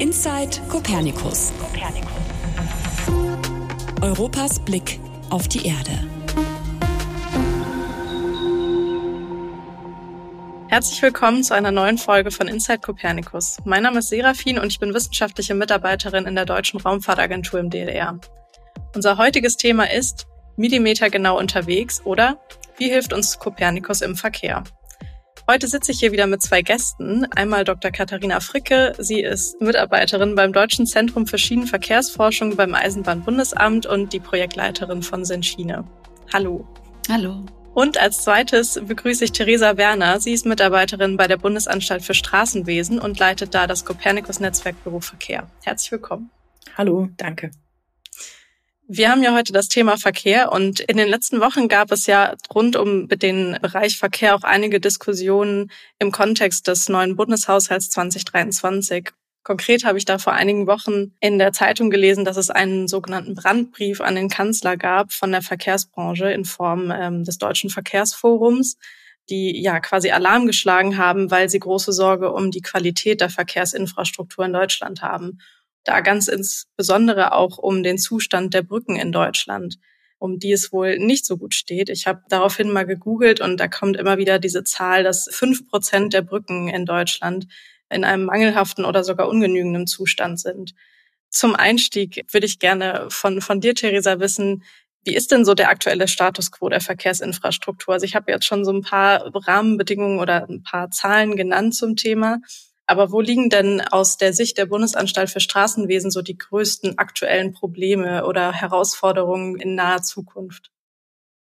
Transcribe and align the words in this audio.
Inside 0.00 0.62
Copernicus. 0.70 1.52
Europas 4.00 4.58
Blick 4.58 4.98
auf 5.28 5.46
die 5.46 5.66
Erde. 5.66 5.92
Herzlich 10.68 11.02
willkommen 11.02 11.44
zu 11.44 11.54
einer 11.54 11.70
neuen 11.70 11.98
Folge 11.98 12.30
von 12.30 12.48
Inside 12.48 12.78
Copernicus. 12.78 13.58
Mein 13.66 13.82
Name 13.82 13.98
ist 13.98 14.08
Serafin 14.08 14.58
und 14.58 14.68
ich 14.68 14.80
bin 14.80 14.94
wissenschaftliche 14.94 15.54
Mitarbeiterin 15.54 16.24
in 16.24 16.34
der 16.34 16.46
Deutschen 16.46 16.80
Raumfahrtagentur 16.80 17.60
im 17.60 17.68
DLR. 17.68 18.18
Unser 18.94 19.18
heutiges 19.18 19.58
Thema 19.58 19.92
ist 19.92 20.26
Millimeter 20.56 21.34
unterwegs 21.36 22.00
oder 22.06 22.40
wie 22.78 22.88
hilft 22.88 23.12
uns 23.12 23.38
Copernicus 23.38 24.00
im 24.00 24.16
Verkehr? 24.16 24.64
Heute 25.50 25.66
sitze 25.66 25.90
ich 25.90 25.98
hier 25.98 26.12
wieder 26.12 26.28
mit 26.28 26.42
zwei 26.42 26.62
Gästen. 26.62 27.24
Einmal 27.32 27.64
Dr. 27.64 27.90
Katharina 27.90 28.38
Fricke. 28.38 28.92
Sie 28.98 29.20
ist 29.20 29.60
Mitarbeiterin 29.60 30.36
beim 30.36 30.52
Deutschen 30.52 30.86
Zentrum 30.86 31.26
für 31.26 31.38
Schienenverkehrsforschung 31.38 32.54
beim 32.54 32.72
Eisenbahnbundesamt 32.72 33.84
und 33.84 34.12
die 34.12 34.20
Projektleiterin 34.20 35.02
von 35.02 35.24
Senschiene. 35.24 35.84
Hallo. 36.32 36.68
Hallo. 37.08 37.44
Und 37.74 38.00
als 38.00 38.22
zweites 38.22 38.80
begrüße 38.80 39.24
ich 39.24 39.32
Theresa 39.32 39.76
Werner. 39.76 40.20
Sie 40.20 40.34
ist 40.34 40.46
Mitarbeiterin 40.46 41.16
bei 41.16 41.26
der 41.26 41.38
Bundesanstalt 41.38 42.04
für 42.04 42.14
Straßenwesen 42.14 43.00
und 43.00 43.18
leitet 43.18 43.52
da 43.52 43.66
das 43.66 43.84
Copernicus 43.84 44.38
Netzwerkbüro 44.38 45.00
Verkehr. 45.00 45.50
Herzlich 45.64 45.90
willkommen. 45.90 46.30
Hallo, 46.78 47.08
danke. 47.16 47.50
Wir 48.92 49.08
haben 49.08 49.22
ja 49.22 49.32
heute 49.32 49.52
das 49.52 49.68
Thema 49.68 49.98
Verkehr 49.98 50.50
und 50.50 50.80
in 50.80 50.96
den 50.96 51.06
letzten 51.06 51.40
Wochen 51.40 51.68
gab 51.68 51.92
es 51.92 52.06
ja 52.06 52.34
rund 52.52 52.74
um 52.74 53.06
den 53.06 53.56
Bereich 53.62 53.96
Verkehr 53.96 54.34
auch 54.34 54.42
einige 54.42 54.80
Diskussionen 54.80 55.70
im 56.00 56.10
Kontext 56.10 56.66
des 56.66 56.88
neuen 56.88 57.14
Bundeshaushalts 57.14 57.90
2023. 57.90 59.10
Konkret 59.44 59.84
habe 59.84 59.96
ich 59.96 60.06
da 60.06 60.18
vor 60.18 60.32
einigen 60.32 60.66
Wochen 60.66 61.12
in 61.20 61.38
der 61.38 61.52
Zeitung 61.52 61.90
gelesen, 61.90 62.24
dass 62.24 62.36
es 62.36 62.50
einen 62.50 62.88
sogenannten 62.88 63.36
Brandbrief 63.36 64.00
an 64.00 64.16
den 64.16 64.28
Kanzler 64.28 64.76
gab 64.76 65.12
von 65.12 65.30
der 65.30 65.42
Verkehrsbranche 65.42 66.32
in 66.32 66.44
Form 66.44 66.90
ähm, 66.90 67.22
des 67.22 67.38
Deutschen 67.38 67.70
Verkehrsforums, 67.70 68.76
die 69.28 69.62
ja 69.62 69.78
quasi 69.78 70.10
Alarm 70.10 70.46
geschlagen 70.46 70.98
haben, 70.98 71.30
weil 71.30 71.48
sie 71.48 71.60
große 71.60 71.92
Sorge 71.92 72.32
um 72.32 72.50
die 72.50 72.60
Qualität 72.60 73.20
der 73.20 73.30
Verkehrsinfrastruktur 73.30 74.46
in 74.46 74.52
Deutschland 74.52 75.00
haben 75.00 75.38
da 75.84 76.00
ganz 76.00 76.28
insbesondere 76.28 77.32
auch 77.32 77.58
um 77.58 77.82
den 77.82 77.98
Zustand 77.98 78.54
der 78.54 78.62
Brücken 78.62 78.96
in 78.96 79.12
Deutschland, 79.12 79.78
um 80.18 80.38
die 80.38 80.52
es 80.52 80.72
wohl 80.72 80.98
nicht 80.98 81.24
so 81.24 81.36
gut 81.36 81.54
steht. 81.54 81.88
Ich 81.88 82.06
habe 82.06 82.22
daraufhin 82.28 82.70
mal 82.70 82.86
gegoogelt 82.86 83.40
und 83.40 83.58
da 83.58 83.68
kommt 83.68 83.96
immer 83.96 84.18
wieder 84.18 84.38
diese 84.38 84.64
Zahl, 84.64 85.02
dass 85.02 85.28
fünf 85.30 85.66
Prozent 85.68 86.12
der 86.12 86.22
Brücken 86.22 86.68
in 86.68 86.84
Deutschland 86.84 87.46
in 87.90 88.04
einem 88.04 88.24
mangelhaften 88.24 88.84
oder 88.84 89.02
sogar 89.02 89.28
ungenügenden 89.28 89.86
Zustand 89.86 90.38
sind. 90.38 90.74
Zum 91.30 91.54
Einstieg 91.54 92.24
würde 92.32 92.46
ich 92.46 92.58
gerne 92.58 93.06
von, 93.08 93.40
von 93.40 93.60
dir, 93.60 93.74
Theresa, 93.74 94.20
wissen, 94.20 94.62
wie 95.04 95.14
ist 95.14 95.30
denn 95.30 95.44
so 95.44 95.54
der 95.54 95.70
aktuelle 95.70 96.08
Status 96.08 96.50
quo 96.52 96.68
der 96.68 96.80
Verkehrsinfrastruktur? 96.80 97.94
Also 97.94 98.04
ich 98.04 98.14
habe 98.14 98.30
jetzt 98.30 98.44
schon 98.44 98.64
so 98.64 98.72
ein 98.72 98.82
paar 98.82 99.30
Rahmenbedingungen 99.34 100.18
oder 100.18 100.48
ein 100.48 100.62
paar 100.62 100.90
Zahlen 100.90 101.36
genannt 101.36 101.74
zum 101.74 101.96
Thema. 101.96 102.38
Aber 102.90 103.12
wo 103.12 103.20
liegen 103.20 103.50
denn 103.50 103.80
aus 103.80 104.16
der 104.16 104.32
Sicht 104.32 104.58
der 104.58 104.66
Bundesanstalt 104.66 105.30
für 105.30 105.38
Straßenwesen 105.38 106.10
so 106.10 106.22
die 106.22 106.36
größten 106.36 106.98
aktuellen 106.98 107.52
Probleme 107.52 108.26
oder 108.26 108.52
Herausforderungen 108.52 109.60
in 109.60 109.76
naher 109.76 110.02
Zukunft? 110.02 110.72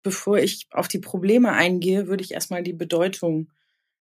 Bevor 0.02 0.38
ich 0.38 0.68
auf 0.70 0.88
die 0.88 1.00
Probleme 1.00 1.52
eingehe, 1.52 2.06
würde 2.06 2.24
ich 2.24 2.32
erstmal 2.32 2.62
die 2.62 2.72
Bedeutung 2.72 3.52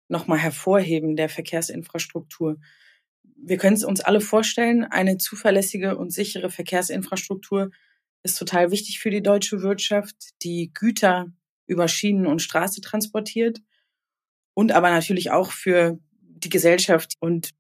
nochmal 0.09 0.39
hervorheben 0.39 1.15
der 1.15 1.29
Verkehrsinfrastruktur. 1.29 2.57
Wir 3.37 3.55
können 3.55 3.77
es 3.77 3.85
uns 3.85 4.01
alle 4.01 4.19
vorstellen, 4.19 4.83
eine 4.83 5.17
zuverlässige 5.17 5.95
und 5.95 6.11
sichere 6.11 6.49
Verkehrsinfrastruktur 6.49 7.71
ist 8.21 8.37
total 8.37 8.69
wichtig 8.71 8.99
für 8.99 9.11
die 9.11 9.23
deutsche 9.23 9.61
Wirtschaft, 9.61 10.17
die 10.43 10.73
Güter 10.73 11.31
über 11.67 11.87
Schienen 11.87 12.27
und 12.27 12.41
Straße 12.41 12.81
transportiert 12.81 13.61
und 14.55 14.73
aber 14.73 14.89
natürlich 14.89 15.31
auch 15.31 15.53
für 15.53 15.99
die 16.43 16.49
Gesellschaft. 16.49 17.15
Und 17.19 17.51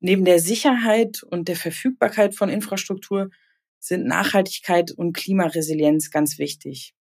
neben 0.00 0.24
der 0.24 0.40
Sicherheit 0.40 1.22
und 1.22 1.48
der 1.48 1.56
Verfügbarkeit 1.56 2.34
von 2.34 2.48
Infrastruktur 2.48 3.30
sind 3.78 4.06
Nachhaltigkeit 4.06 4.90
und 4.90 5.12
Klimaresilienz 5.12 6.10
ganz 6.10 6.38
wichtig. 6.38 6.94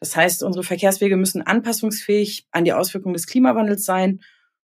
Das 0.00 0.14
heißt, 0.16 0.42
unsere 0.42 0.64
Verkehrswege 0.64 1.16
müssen 1.16 1.42
anpassungsfähig 1.42 2.46
an 2.50 2.64
die 2.64 2.72
Auswirkungen 2.72 3.14
des 3.14 3.26
Klimawandels 3.26 3.84
sein. 3.84 4.20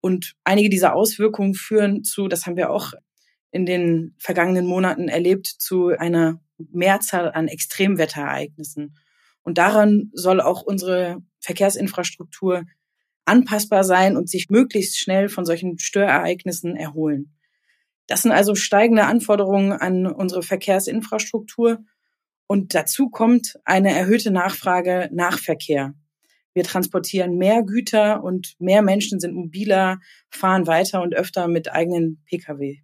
Und 0.02 0.36
einige 0.44 0.70
dieser 0.70 0.96
Auswirkungen 0.96 1.54
führen 1.54 2.04
zu, 2.04 2.28
das 2.28 2.46
haben 2.46 2.56
wir 2.56 2.70
auch 2.70 2.94
in 3.52 3.66
den 3.66 4.16
vergangenen 4.18 4.66
Monaten 4.66 5.10
erlebt, 5.10 5.48
zu 5.48 5.90
einer 5.90 6.40
Mehrzahl 6.58 7.32
an 7.32 7.48
Extremwetterereignissen. 7.48 8.96
Und 9.42 9.58
daran 9.58 10.12
soll 10.14 10.42
auch 10.42 10.62
unsere 10.62 11.22
Verkehrsinfrastruktur 11.40 12.64
anpassbar 13.30 13.84
sein 13.84 14.18
und 14.18 14.30
sich 14.30 14.50
möglichst 14.50 15.00
schnell 15.00 15.30
von 15.30 15.46
solchen 15.46 15.80
Störereignissen 15.80 16.76
erholen. 16.76 17.36
Das 18.08 18.24
sind 18.24 18.32
also 18.32 18.56
steigende 18.56 19.06
Anforderungen 19.06 19.72
an 19.72 20.08
unsere 20.08 20.42
Verkehrsinfrastruktur. 20.42 21.80
Und 22.48 22.74
dazu 22.74 23.10
kommt 23.10 23.60
eine 23.64 23.94
erhöhte 23.94 24.32
Nachfrage 24.32 25.10
nach 25.14 25.38
Verkehr. 25.38 25.94
Wir 26.56 26.64
transportieren 26.64 27.38
mehr 27.38 27.62
Güter 27.62 28.24
und 28.24 28.56
mehr 28.60 28.82
Menschen 28.82 29.20
sind 29.20 29.36
mobiler, 29.36 30.00
fahren 30.30 30.66
weiter 30.66 31.04
und 31.04 31.14
öfter 31.14 31.48
mit 31.48 31.72
eigenen 31.72 32.24
Pkw. 32.26 32.80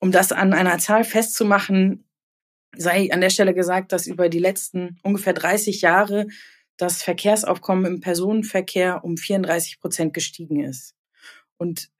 Um 0.00 0.10
das 0.10 0.32
an 0.32 0.54
einer 0.54 0.78
Zahl 0.78 1.04
festzumachen, 1.04 2.08
sei 2.74 3.12
an 3.12 3.20
der 3.20 3.30
Stelle 3.30 3.52
gesagt, 3.52 3.92
dass 3.92 4.06
über 4.06 4.30
die 4.30 4.38
letzten 4.38 4.98
ungefähr 5.02 5.34
30 5.34 5.82
Jahre 5.82 6.26
das 6.82 7.02
Verkehrsaufkommen 7.02 7.86
im 7.86 8.00
Personenverkehr 8.00 9.04
um 9.04 9.16
34 9.16 9.78
Prozent 9.78 10.12
gestiegen 10.12 10.64
ist. 10.64 10.96
Und 11.56 11.90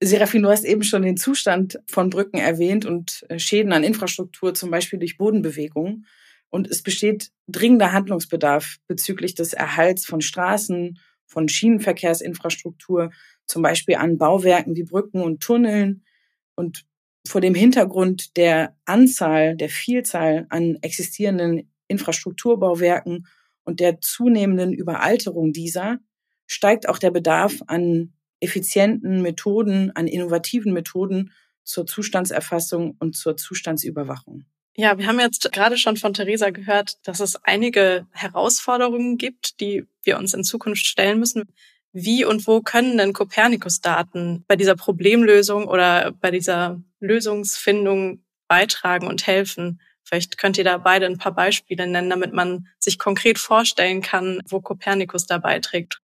Serafin, 0.00 0.42
du 0.42 0.50
hast 0.50 0.64
eben 0.64 0.84
schon 0.84 1.02
den 1.02 1.16
Zustand 1.16 1.80
von 1.86 2.10
Brücken 2.10 2.36
erwähnt 2.36 2.84
und 2.84 3.24
äh, 3.30 3.38
Schäden 3.38 3.72
an 3.72 3.82
Infrastruktur, 3.82 4.54
zum 4.54 4.70
Beispiel 4.70 4.98
durch 4.98 5.16
Bodenbewegung. 5.16 6.04
Und 6.50 6.68
es 6.68 6.82
besteht 6.82 7.30
dringender 7.48 7.92
Handlungsbedarf 7.92 8.76
bezüglich 8.86 9.34
des 9.34 9.54
Erhalts 9.54 10.04
von 10.04 10.20
Straßen, 10.20 10.98
von 11.26 11.48
Schienenverkehrsinfrastruktur, 11.48 13.10
zum 13.46 13.62
Beispiel 13.62 13.96
an 13.96 14.18
Bauwerken 14.18 14.76
wie 14.76 14.84
Brücken 14.84 15.22
und 15.22 15.40
Tunneln. 15.40 16.04
Und 16.54 16.84
vor 17.26 17.40
dem 17.40 17.54
Hintergrund 17.54 18.36
der 18.36 18.76
Anzahl, 18.84 19.56
der 19.56 19.70
Vielzahl 19.70 20.46
an 20.50 20.78
existierenden 20.82 21.72
Infrastrukturbauwerken 21.88 23.26
und 23.68 23.80
der 23.80 24.00
zunehmenden 24.00 24.72
Überalterung 24.72 25.52
dieser 25.52 25.98
steigt 26.46 26.88
auch 26.88 26.98
der 26.98 27.10
Bedarf 27.10 27.60
an 27.66 28.14
effizienten 28.40 29.20
Methoden, 29.20 29.90
an 29.94 30.06
innovativen 30.06 30.72
Methoden 30.72 31.32
zur 31.64 31.84
Zustandserfassung 31.86 32.96
und 32.98 33.14
zur 33.14 33.36
Zustandsüberwachung. 33.36 34.46
Ja, 34.74 34.96
wir 34.96 35.06
haben 35.06 35.20
jetzt 35.20 35.52
gerade 35.52 35.76
schon 35.76 35.98
von 35.98 36.14
Theresa 36.14 36.48
gehört, 36.48 36.96
dass 37.06 37.20
es 37.20 37.36
einige 37.44 38.06
Herausforderungen 38.12 39.18
gibt, 39.18 39.60
die 39.60 39.84
wir 40.02 40.16
uns 40.16 40.32
in 40.32 40.44
Zukunft 40.44 40.86
stellen 40.86 41.18
müssen. 41.18 41.44
Wie 41.92 42.24
und 42.24 42.46
wo 42.46 42.62
können 42.62 42.96
denn 42.96 43.12
Kopernikus-Daten 43.12 44.46
bei 44.48 44.56
dieser 44.56 44.76
Problemlösung 44.76 45.68
oder 45.68 46.12
bei 46.12 46.30
dieser 46.30 46.80
Lösungsfindung 47.00 48.24
beitragen 48.46 49.08
und 49.08 49.26
helfen? 49.26 49.82
Vielleicht 50.08 50.38
könnt 50.38 50.56
ihr 50.56 50.64
da 50.64 50.78
beide 50.78 51.04
ein 51.04 51.18
paar 51.18 51.32
Beispiele 51.32 51.86
nennen, 51.86 52.08
damit 52.08 52.32
man 52.32 52.66
sich 52.78 52.98
konkret 52.98 53.38
vorstellen 53.38 54.00
kann, 54.00 54.40
wo 54.48 54.60
Kopernikus 54.60 55.26
da 55.26 55.36
beiträgt. 55.36 56.00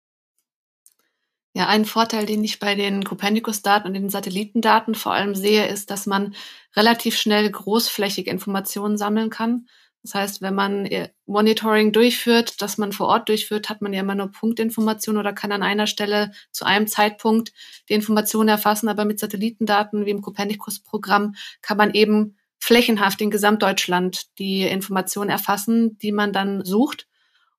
Ja, 1.56 1.68
ein 1.68 1.84
Vorteil, 1.84 2.26
den 2.26 2.44
ich 2.44 2.58
bei 2.58 2.74
den 2.74 3.04
Kopernikus-Daten 3.04 3.86
und 3.86 3.94
den 3.94 4.10
Satellitendaten 4.10 4.94
vor 4.94 5.12
allem 5.12 5.34
sehe, 5.34 5.68
ist, 5.68 5.90
dass 5.90 6.04
man 6.04 6.34
relativ 6.76 7.16
schnell 7.16 7.48
großflächig 7.50 8.26
Informationen 8.26 8.98
sammeln 8.98 9.30
kann. 9.30 9.68
Das 10.02 10.14
heißt, 10.14 10.42
wenn 10.42 10.54
man 10.54 10.84
äh, 10.84 11.08
Monitoring 11.24 11.92
durchführt, 11.92 12.60
das 12.60 12.76
man 12.76 12.92
vor 12.92 13.06
Ort 13.06 13.30
durchführt, 13.30 13.70
hat 13.70 13.80
man 13.80 13.94
ja 13.94 14.00
immer 14.00 14.14
nur 14.14 14.30
Punktinformationen 14.30 15.18
oder 15.18 15.32
kann 15.32 15.50
an 15.50 15.62
einer 15.62 15.86
Stelle 15.86 16.32
zu 16.50 16.66
einem 16.66 16.88
Zeitpunkt 16.88 17.54
die 17.88 17.94
Informationen 17.94 18.50
erfassen. 18.50 18.88
Aber 18.88 19.06
mit 19.06 19.18
Satellitendaten 19.18 20.04
wie 20.04 20.10
im 20.10 20.20
Copernicus-Programm 20.20 21.36
kann 21.62 21.78
man 21.78 21.94
eben 21.94 22.36
flächenhaft 22.64 23.20
in 23.20 23.30
Gesamtdeutschland 23.30 24.38
die 24.38 24.62
Informationen 24.62 25.28
erfassen, 25.28 25.98
die 25.98 26.12
man 26.12 26.32
dann 26.32 26.64
sucht 26.64 27.06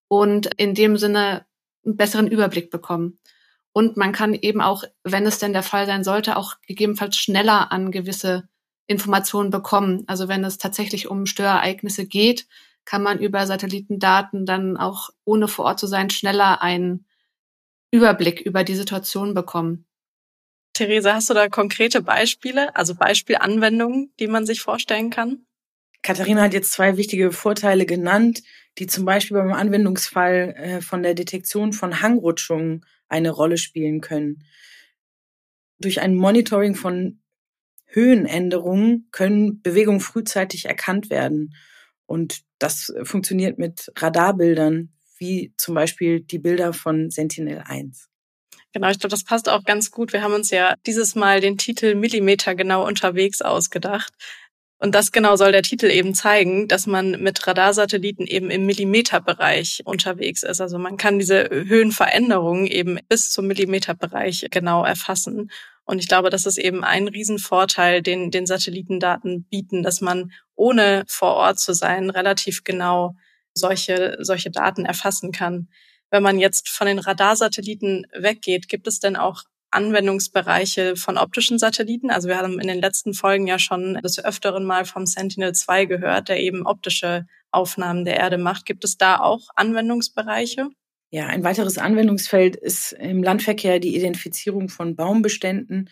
und 0.07 0.47
in 0.57 0.73
dem 0.73 0.97
Sinne 0.97 1.45
einen 1.85 1.95
besseren 1.95 2.25
Überblick 2.25 2.71
bekommen. 2.71 3.19
Und 3.71 3.97
man 3.97 4.13
kann 4.13 4.33
eben 4.33 4.61
auch, 4.61 4.83
wenn 5.03 5.27
es 5.27 5.37
denn 5.37 5.53
der 5.53 5.61
Fall 5.61 5.85
sein 5.85 6.03
sollte, 6.03 6.37
auch 6.37 6.55
gegebenenfalls 6.65 7.17
schneller 7.17 7.71
an 7.71 7.91
gewisse 7.91 8.49
Informationen 8.87 9.51
bekommen. 9.51 10.05
Also 10.07 10.27
wenn 10.27 10.43
es 10.43 10.57
tatsächlich 10.57 11.07
um 11.07 11.27
Störereignisse 11.27 12.07
geht, 12.07 12.47
kann 12.83 13.03
man 13.03 13.19
über 13.19 13.45
Satellitendaten 13.45 14.47
dann 14.47 14.75
auch, 14.75 15.11
ohne 15.23 15.47
vor 15.47 15.65
Ort 15.65 15.79
zu 15.79 15.85
sein, 15.85 16.09
schneller 16.09 16.63
einen 16.63 17.05
Überblick 17.91 18.41
über 18.41 18.63
die 18.63 18.75
Situation 18.75 19.35
bekommen. 19.35 19.85
Theresa, 20.75 21.13
hast 21.13 21.29
du 21.29 21.33
da 21.33 21.47
konkrete 21.47 22.01
Beispiele, 22.01 22.75
also 22.75 22.95
Beispielanwendungen, 22.95 24.11
die 24.19 24.27
man 24.27 24.45
sich 24.45 24.59
vorstellen 24.59 25.09
kann? 25.09 25.45
Katharina 26.01 26.41
hat 26.43 26.53
jetzt 26.53 26.73
zwei 26.73 26.97
wichtige 26.97 27.31
Vorteile 27.31 27.85
genannt, 27.85 28.43
die 28.77 28.85
zum 28.85 29.05
Beispiel 29.05 29.37
beim 29.37 29.53
Anwendungsfall 29.53 30.53
äh, 30.57 30.81
von 30.81 31.01
der 31.01 31.13
Detektion 31.13 31.71
von 31.71 32.01
Hangrutschungen 32.01 32.85
eine 33.07 33.31
Rolle 33.31 33.57
spielen 33.57 34.01
können. 34.01 34.43
Durch 35.79 36.01
ein 36.01 36.13
Monitoring 36.13 36.75
von 36.75 37.21
Höhenänderungen 37.85 39.07
können 39.11 39.61
Bewegungen 39.61 40.01
frühzeitig 40.01 40.65
erkannt 40.65 41.09
werden. 41.09 41.55
Und 42.05 42.41
das 42.59 42.93
funktioniert 43.03 43.57
mit 43.57 43.93
Radarbildern, 43.95 44.91
wie 45.17 45.53
zum 45.55 45.73
Beispiel 45.73 46.19
die 46.19 46.39
Bilder 46.39 46.73
von 46.73 47.09
Sentinel-1. 47.09 48.07
Genau, 48.75 48.89
ich 48.89 48.99
glaube, 48.99 49.11
das 49.11 49.23
passt 49.23 49.47
auch 49.47 49.63
ganz 49.63 49.89
gut. 49.89 50.11
Wir 50.11 50.21
haben 50.21 50.33
uns 50.33 50.51
ja 50.51 50.75
dieses 50.85 51.15
Mal 51.15 51.39
den 51.39 51.57
Titel 51.57 51.95
Millimeter 51.95 52.55
genau 52.55 52.85
unterwegs 52.85 53.41
ausgedacht. 53.41 54.11
Und 54.79 54.93
das 54.93 55.13
genau 55.13 55.37
soll 55.37 55.53
der 55.53 55.61
Titel 55.61 55.85
eben 55.85 56.13
zeigen, 56.13 56.67
dass 56.67 56.85
man 56.85 57.11
mit 57.23 57.47
Radarsatelliten 57.47 58.27
eben 58.27 58.51
im 58.51 58.65
Millimeterbereich 58.65 59.83
unterwegs 59.85 60.43
ist. 60.43 60.59
Also 60.59 60.77
man 60.77 60.97
kann 60.97 61.19
diese 61.19 61.47
Höhenveränderungen 61.49 62.67
eben 62.67 62.99
bis 63.07 63.31
zum 63.31 63.47
Millimeterbereich 63.47 64.47
genau 64.51 64.83
erfassen. 64.83 65.51
Und 65.85 65.99
ich 65.99 66.09
glaube, 66.09 66.29
das 66.29 66.45
ist 66.45 66.57
eben 66.57 66.83
ein 66.83 67.07
Riesenvorteil, 67.07 68.01
den, 68.01 68.29
den 68.29 68.45
Satellitendaten 68.45 69.45
bieten, 69.45 69.83
dass 69.83 70.01
man 70.01 70.33
ohne 70.53 71.05
vor 71.07 71.35
Ort 71.35 71.61
zu 71.61 71.71
sein 71.71 72.09
relativ 72.09 72.65
genau 72.65 73.15
solche, 73.53 74.17
solche 74.19 74.51
Daten 74.51 74.83
erfassen 74.83 75.31
kann. 75.31 75.69
Wenn 76.15 76.23
man 76.23 76.39
jetzt 76.39 76.69
von 76.69 76.87
den 76.87 76.99
Radarsatelliten 76.99 78.07
weggeht, 78.17 78.69
gibt 78.69 78.87
es 78.87 79.01
denn 79.01 79.17
auch 79.17 79.43
Anwendungsbereiche 79.69 80.95
von 80.95 81.17
optischen 81.17 81.59
Satelliten? 81.59 82.09
Also 82.09 82.29
wir 82.29 82.37
haben 82.37 82.57
in 82.57 82.69
den 82.69 82.79
letzten 82.79 83.13
Folgen 83.13 83.47
ja 83.47 83.59
schon 83.59 83.95
des 83.95 84.23
Öfteren 84.23 84.63
mal 84.63 84.85
vom 84.85 85.05
Sentinel-2 85.05 85.87
gehört, 85.87 86.29
der 86.29 86.39
eben 86.39 86.65
optische 86.65 87.25
Aufnahmen 87.51 88.05
der 88.05 88.15
Erde 88.15 88.37
macht. 88.37 88.65
Gibt 88.65 88.85
es 88.85 88.95
da 88.95 89.19
auch 89.19 89.49
Anwendungsbereiche? 89.57 90.69
Ja, 91.09 91.27
ein 91.27 91.43
weiteres 91.43 91.77
Anwendungsfeld 91.77 92.55
ist 92.55 92.93
im 92.93 93.21
Landverkehr 93.21 93.81
die 93.81 93.97
Identifizierung 93.97 94.69
von 94.69 94.95
Baumbeständen 94.95 95.89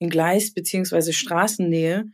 in 0.00 0.10
Gleis- 0.10 0.52
bzw. 0.52 1.12
Straßennähe. 1.12 2.04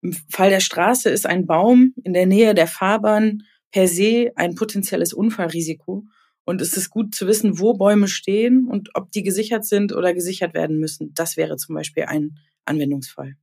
Im 0.00 0.14
Fall 0.30 0.48
der 0.48 0.60
Straße 0.60 1.10
ist 1.10 1.26
ein 1.26 1.44
Baum 1.44 1.92
in 2.02 2.14
der 2.14 2.24
Nähe 2.24 2.54
der 2.54 2.66
Fahrbahn 2.66 3.42
per 3.72 3.88
se 3.88 4.32
ein 4.36 4.54
potenzielles 4.54 5.12
Unfallrisiko. 5.12 6.06
Und 6.48 6.62
es 6.62 6.78
ist 6.78 6.88
gut 6.88 7.14
zu 7.14 7.26
wissen, 7.26 7.58
wo 7.58 7.74
Bäume 7.74 8.08
stehen 8.08 8.68
und 8.68 8.88
ob 8.94 9.12
die 9.12 9.22
gesichert 9.22 9.66
sind 9.66 9.92
oder 9.92 10.14
gesichert 10.14 10.54
werden 10.54 10.78
müssen. 10.78 11.12
Das 11.12 11.36
wäre 11.36 11.58
zum 11.58 11.74
Beispiel 11.74 12.04
ein 12.04 12.38
Anwendungsfall. 12.64 13.36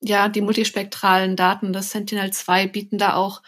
Ja, 0.00 0.30
die 0.30 0.40
multispektralen 0.40 1.36
Daten 1.36 1.74
des 1.74 1.90
Sentinel-2 1.90 2.68
bieten 2.68 2.96
da 2.96 3.12
auch 3.12 3.42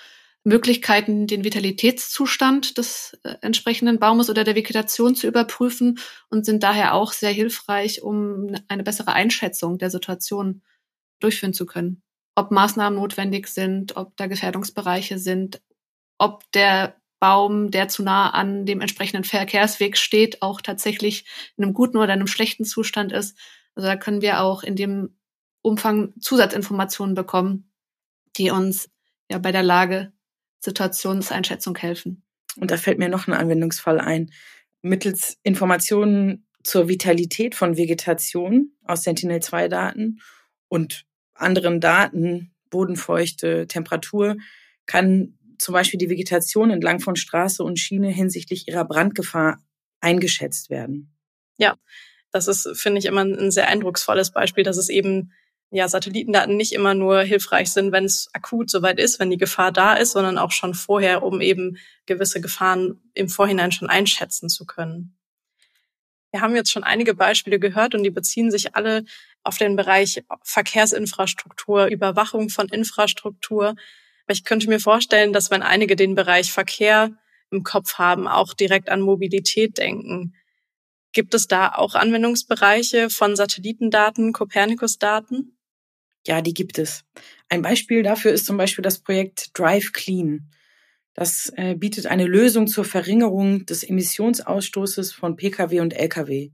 Möglichkeiten, 0.44 1.26
den 1.26 1.42
Vitalitätszustand 1.42 2.76
des 2.76 3.18
äh, 3.22 3.36
entsprechenden 3.40 3.98
Baumes 3.98 4.28
oder 4.28 4.44
der 4.44 4.56
Vegetation 4.56 5.14
zu 5.14 5.26
überprüfen 5.26 5.98
und 6.28 6.44
sind 6.44 6.62
daher 6.62 6.92
auch 6.92 7.14
sehr 7.14 7.32
hilfreich, 7.32 8.02
um 8.02 8.54
eine 8.68 8.82
bessere 8.82 9.14
Einschätzung 9.14 9.78
der 9.78 9.88
Situation 9.88 10.60
durchführen 11.18 11.54
zu 11.54 11.64
können. 11.64 12.02
Ob 12.34 12.50
Maßnahmen 12.50 12.98
notwendig 12.98 13.48
sind, 13.48 13.96
ob 13.96 14.18
da 14.18 14.26
Gefährdungsbereiche 14.26 15.18
sind, 15.18 15.62
ob 16.18 16.44
der 16.52 16.99
Baum, 17.20 17.70
der 17.70 17.88
zu 17.88 18.02
nah 18.02 18.30
an 18.30 18.66
dem 18.66 18.80
entsprechenden 18.80 19.24
Verkehrsweg 19.24 19.96
steht, 19.96 20.42
auch 20.42 20.60
tatsächlich 20.60 21.26
in 21.56 21.64
einem 21.64 21.74
guten 21.74 21.98
oder 21.98 22.12
einem 22.12 22.26
schlechten 22.26 22.64
Zustand 22.64 23.12
ist. 23.12 23.38
Also 23.74 23.86
da 23.86 23.96
können 23.96 24.22
wir 24.22 24.40
auch 24.40 24.62
in 24.62 24.74
dem 24.74 25.16
Umfang 25.62 26.14
Zusatzinformationen 26.18 27.14
bekommen, 27.14 27.70
die 28.36 28.50
uns 28.50 28.90
ja 29.30 29.38
bei 29.38 29.52
der 29.52 29.62
Lage 29.62 30.12
Situationseinschätzung 30.60 31.76
helfen. 31.76 32.22
Und 32.56 32.70
da 32.70 32.76
fällt 32.76 32.98
mir 32.98 33.08
noch 33.08 33.28
ein 33.28 33.34
Anwendungsfall 33.34 34.00
ein. 34.00 34.30
Mittels 34.82 35.38
Informationen 35.42 36.46
zur 36.62 36.88
Vitalität 36.88 37.54
von 37.54 37.76
Vegetation 37.76 38.72
aus 38.84 39.02
Sentinel-2-Daten 39.02 40.20
und 40.68 41.06
anderen 41.34 41.80
Daten, 41.80 42.54
Bodenfeuchte, 42.70 43.66
Temperatur, 43.66 44.36
kann 44.86 45.38
zum 45.60 45.72
Beispiel 45.72 45.98
die 45.98 46.10
Vegetation 46.10 46.70
entlang 46.70 47.00
von 47.00 47.16
Straße 47.16 47.62
und 47.62 47.78
Schiene 47.78 48.08
hinsichtlich 48.08 48.68
ihrer 48.68 48.84
Brandgefahr 48.84 49.62
eingeschätzt 50.00 50.70
werden. 50.70 51.14
Ja, 51.58 51.76
das 52.32 52.48
ist, 52.48 52.68
finde 52.74 52.98
ich, 52.98 53.06
immer 53.06 53.22
ein 53.22 53.50
sehr 53.50 53.68
eindrucksvolles 53.68 54.32
Beispiel, 54.32 54.64
dass 54.64 54.76
es 54.76 54.88
eben 54.88 55.32
ja, 55.70 55.88
Satellitendaten 55.88 56.56
nicht 56.56 56.72
immer 56.72 56.94
nur 56.94 57.22
hilfreich 57.22 57.70
sind, 57.70 57.92
wenn 57.92 58.04
es 58.04 58.28
akut 58.32 58.70
soweit 58.70 58.98
ist, 58.98 59.20
wenn 59.20 59.30
die 59.30 59.38
Gefahr 59.38 59.70
da 59.70 59.94
ist, 59.94 60.12
sondern 60.12 60.36
auch 60.36 60.50
schon 60.50 60.74
vorher, 60.74 61.22
um 61.22 61.40
eben 61.40 61.78
gewisse 62.06 62.40
Gefahren 62.40 63.00
im 63.14 63.28
Vorhinein 63.28 63.70
schon 63.70 63.88
einschätzen 63.88 64.48
zu 64.48 64.66
können. 64.66 65.16
Wir 66.32 66.40
haben 66.40 66.56
jetzt 66.56 66.70
schon 66.70 66.84
einige 66.84 67.14
Beispiele 67.14 67.58
gehört 67.58 67.94
und 67.94 68.02
die 68.02 68.10
beziehen 68.10 68.50
sich 68.50 68.74
alle 68.74 69.04
auf 69.42 69.58
den 69.58 69.76
Bereich 69.76 70.22
Verkehrsinfrastruktur, 70.42 71.86
Überwachung 71.86 72.50
von 72.50 72.68
Infrastruktur. 72.68 73.74
Ich 74.30 74.44
könnte 74.44 74.68
mir 74.68 74.80
vorstellen, 74.80 75.32
dass 75.32 75.50
wenn 75.50 75.62
einige 75.62 75.96
den 75.96 76.14
Bereich 76.14 76.52
Verkehr 76.52 77.10
im 77.50 77.64
Kopf 77.64 77.94
haben, 77.94 78.28
auch 78.28 78.54
direkt 78.54 78.88
an 78.88 79.00
Mobilität 79.00 79.78
denken. 79.78 80.34
Gibt 81.12 81.34
es 81.34 81.48
da 81.48 81.72
auch 81.74 81.94
Anwendungsbereiche 81.94 83.10
von 83.10 83.34
Satellitendaten, 83.34 84.32
Copernicus-Daten? 84.32 85.56
Ja, 86.26 86.42
die 86.42 86.54
gibt 86.54 86.78
es. 86.78 87.04
Ein 87.48 87.62
Beispiel 87.62 88.02
dafür 88.02 88.32
ist 88.32 88.46
zum 88.46 88.56
Beispiel 88.56 88.82
das 88.82 89.00
Projekt 89.00 89.50
Drive 89.58 89.92
Clean. 89.92 90.50
Das 91.14 91.52
äh, 91.56 91.74
bietet 91.74 92.06
eine 92.06 92.26
Lösung 92.26 92.68
zur 92.68 92.84
Verringerung 92.84 93.66
des 93.66 93.82
Emissionsausstoßes 93.82 95.12
von 95.12 95.34
Pkw 95.34 95.80
und 95.80 95.92
Lkw. 95.92 96.52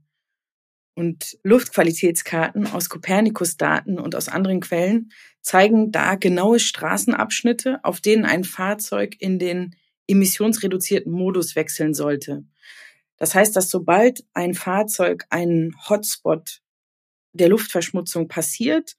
Und 0.96 1.38
Luftqualitätskarten 1.42 2.66
aus 2.66 2.88
Copernicus-Daten 2.88 3.98
und 3.98 4.14
aus 4.14 4.28
anderen 4.28 4.60
Quellen 4.60 5.12
zeigen 5.42 5.92
da 5.92 6.14
genaue 6.14 6.58
Straßenabschnitte, 6.58 7.80
auf 7.84 8.00
denen 8.00 8.24
ein 8.24 8.44
Fahrzeug 8.44 9.14
in 9.18 9.38
den 9.38 9.76
emissionsreduzierten 10.08 11.12
Modus 11.12 11.54
wechseln 11.54 11.92
sollte. 11.92 12.44
Das 13.18 13.34
heißt, 13.34 13.54
dass 13.54 13.68
sobald 13.68 14.24
ein 14.32 14.54
Fahrzeug 14.54 15.26
einen 15.28 15.76
Hotspot 15.86 16.62
der 17.34 17.50
Luftverschmutzung 17.50 18.26
passiert, 18.28 18.96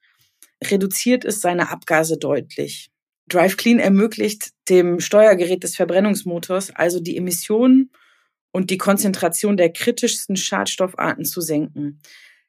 reduziert 0.63 1.25
es 1.25 1.41
seine 1.41 1.71
Abgase 1.71 2.17
deutlich. 2.17 2.91
Drive 3.27 3.57
Clean 3.57 3.79
ermöglicht 3.79 4.51
dem 4.69 5.00
Steuergerät 5.00 5.63
des 5.63 5.75
Verbrennungsmotors 5.75 6.69
also 6.75 7.00
die 7.00 7.17
Emissionen 7.17 7.89
und 8.57 8.71
die 8.71 8.79
Konzentration 8.79 9.55
der 9.55 9.71
kritischsten 9.71 10.35
Schadstoffarten 10.35 11.25
zu 11.25 11.41
senken. 11.41 12.01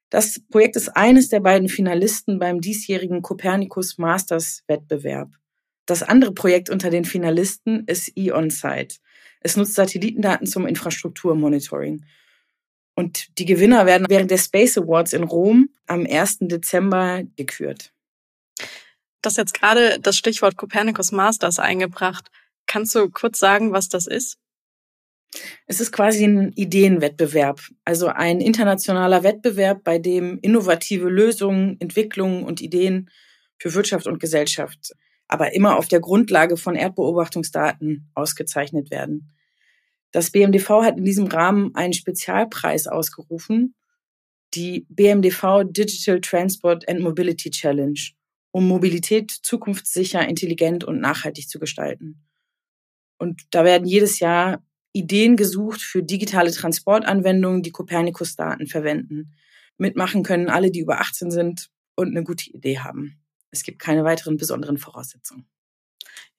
Das 0.09 0.41
Projekt 0.51 0.75
ist 0.77 0.89
eines 0.97 1.29
der 1.29 1.41
beiden 1.41 1.69
Finalisten 1.69 2.39
beim 2.39 2.63
diesjährigen 2.63 3.21
Copernicus 3.21 3.99
Masters 3.99 4.63
Wettbewerb. 4.69 5.29
Das 5.85 6.03
andere 6.03 6.33
Projekt 6.33 6.71
unter 6.71 6.89
den 6.89 7.05
Finalisten 7.05 7.85
ist 7.85 8.17
eOnSite. 8.17 8.97
Es 9.41 9.59
nutzt 9.59 9.75
Satellitendaten 9.75 10.47
zum 10.47 10.67
Infrastrukturmonitoring. 10.67 12.07
Und 12.95 13.39
die 13.39 13.45
Gewinner 13.45 13.85
werden 13.85 14.07
während 14.09 14.31
der 14.31 14.39
Space 14.39 14.79
Awards 14.79 15.13
in 15.13 15.25
Rom 15.25 15.69
am 15.89 16.07
1. 16.09 16.39
Dezember 16.41 17.25
gekürt. 17.37 17.93
Das 19.21 19.37
jetzt 19.37 19.53
gerade 19.53 20.01
das 20.01 20.17
Stichwort 20.17 20.57
Copernicus 20.57 21.13
Masters 21.13 21.59
eingebracht. 21.59 22.31
Kannst 22.67 22.95
du 22.95 23.11
kurz 23.11 23.39
sagen, 23.39 23.73
was 23.73 23.91
das 23.91 24.07
ist? 24.07 24.39
Es 25.67 25.81
ist 25.81 25.93
quasi 25.93 26.25
ein 26.25 26.53
Ideenwettbewerb, 26.53 27.61
also 27.85 28.07
ein 28.09 28.41
internationaler 28.41 29.23
Wettbewerb, 29.23 29.85
bei 29.85 29.99
dem 29.99 30.39
innovative 30.41 31.09
Lösungen, 31.09 31.77
Entwicklungen 31.81 32.45
und 32.45 32.61
Ideen 32.61 33.11
für 33.59 33.75
Wirtschaft 33.75 34.07
und 34.07 34.21
Gesellschaft, 34.21 34.93
aber 35.27 35.53
immer 35.53 35.77
auf 35.77 35.89
der 35.89 36.01
Grundlage 36.01 36.57
von 36.57 36.75
Erdbeobachtungsdaten 36.75 38.11
ausgezeichnet 38.15 38.91
werden. 38.91 39.33
Das 40.11 40.31
BMDV 40.31 40.83
hat 40.83 40.97
in 40.97 41.05
diesem 41.05 41.27
Rahmen 41.27 41.75
einen 41.75 41.93
Spezialpreis 41.93 42.87
ausgerufen, 42.87 43.75
die 44.55 44.87
BMDV 44.89 45.65
Digital 45.65 46.21
Transport 46.23 46.89
and 46.89 47.01
Mobility 47.01 47.51
Challenge 47.51 48.01
um 48.51 48.67
Mobilität 48.67 49.31
zukunftssicher, 49.31 50.27
intelligent 50.27 50.85
und 50.85 51.01
nachhaltig 51.01 51.49
zu 51.49 51.59
gestalten. 51.59 52.25
Und 53.19 53.43
da 53.51 53.65
werden 53.65 53.87
jedes 53.87 54.21
Jahr 54.21 54.63
Ideen 54.93 55.37
gesucht 55.37 55.81
für 55.81 56.03
digitale 56.03 56.51
Transportanwendungen, 56.51 57.63
die 57.63 57.73
Copernicus-Daten 57.73 58.67
verwenden. 58.67 59.35
Mitmachen 59.77 60.23
können 60.23 60.49
alle, 60.49 60.71
die 60.71 60.81
über 60.81 61.01
18 61.01 61.31
sind 61.31 61.69
und 61.95 62.09
eine 62.09 62.25
gute 62.25 62.51
Idee 62.51 62.79
haben. 62.79 63.21
Es 63.51 63.63
gibt 63.63 63.79
keine 63.79 64.05
weiteren 64.05 64.37
besonderen 64.37 64.79
Voraussetzungen. 64.79 65.47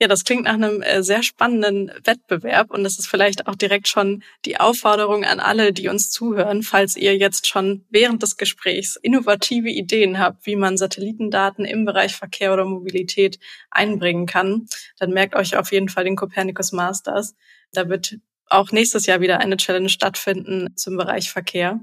Ja, 0.01 0.07
das 0.07 0.23
klingt 0.23 0.45
nach 0.45 0.53
einem 0.53 0.81
äh, 0.81 1.03
sehr 1.03 1.23
spannenden 1.23 1.91
Wettbewerb 2.05 2.71
und 2.71 2.85
das 2.85 2.99
ist 2.99 3.07
vielleicht 3.07 3.47
auch 3.47 3.55
direkt 3.55 3.89
schon 3.89 4.23
die 4.45 4.57
Aufforderung 4.57 5.25
an 5.25 5.41
alle, 5.41 5.73
die 5.73 5.89
uns 5.89 6.09
zuhören, 6.09 6.63
falls 6.63 6.95
ihr 6.95 7.17
jetzt 7.17 7.47
schon 7.47 7.85
während 7.89 8.23
des 8.23 8.37
Gesprächs 8.37 8.95
innovative 8.95 9.69
Ideen 9.69 10.17
habt, 10.17 10.45
wie 10.45 10.55
man 10.55 10.77
Satellitendaten 10.77 11.65
im 11.65 11.83
Bereich 11.83 12.15
Verkehr 12.15 12.53
oder 12.53 12.63
Mobilität 12.63 13.39
einbringen 13.71 14.25
kann, 14.25 14.67
dann 14.99 15.11
merkt 15.11 15.35
euch 15.35 15.57
auf 15.57 15.73
jeden 15.73 15.89
Fall 15.89 16.05
den 16.05 16.15
Copernicus 16.15 16.71
Masters. 16.71 17.35
Da 17.73 17.89
wird 17.89 18.19
auch 18.49 18.71
nächstes 18.71 19.05
Jahr 19.05 19.21
wieder 19.21 19.39
eine 19.39 19.57
Challenge 19.57 19.89
stattfinden 19.89 20.75
zum 20.75 20.97
Bereich 20.97 21.31
Verkehr. 21.31 21.79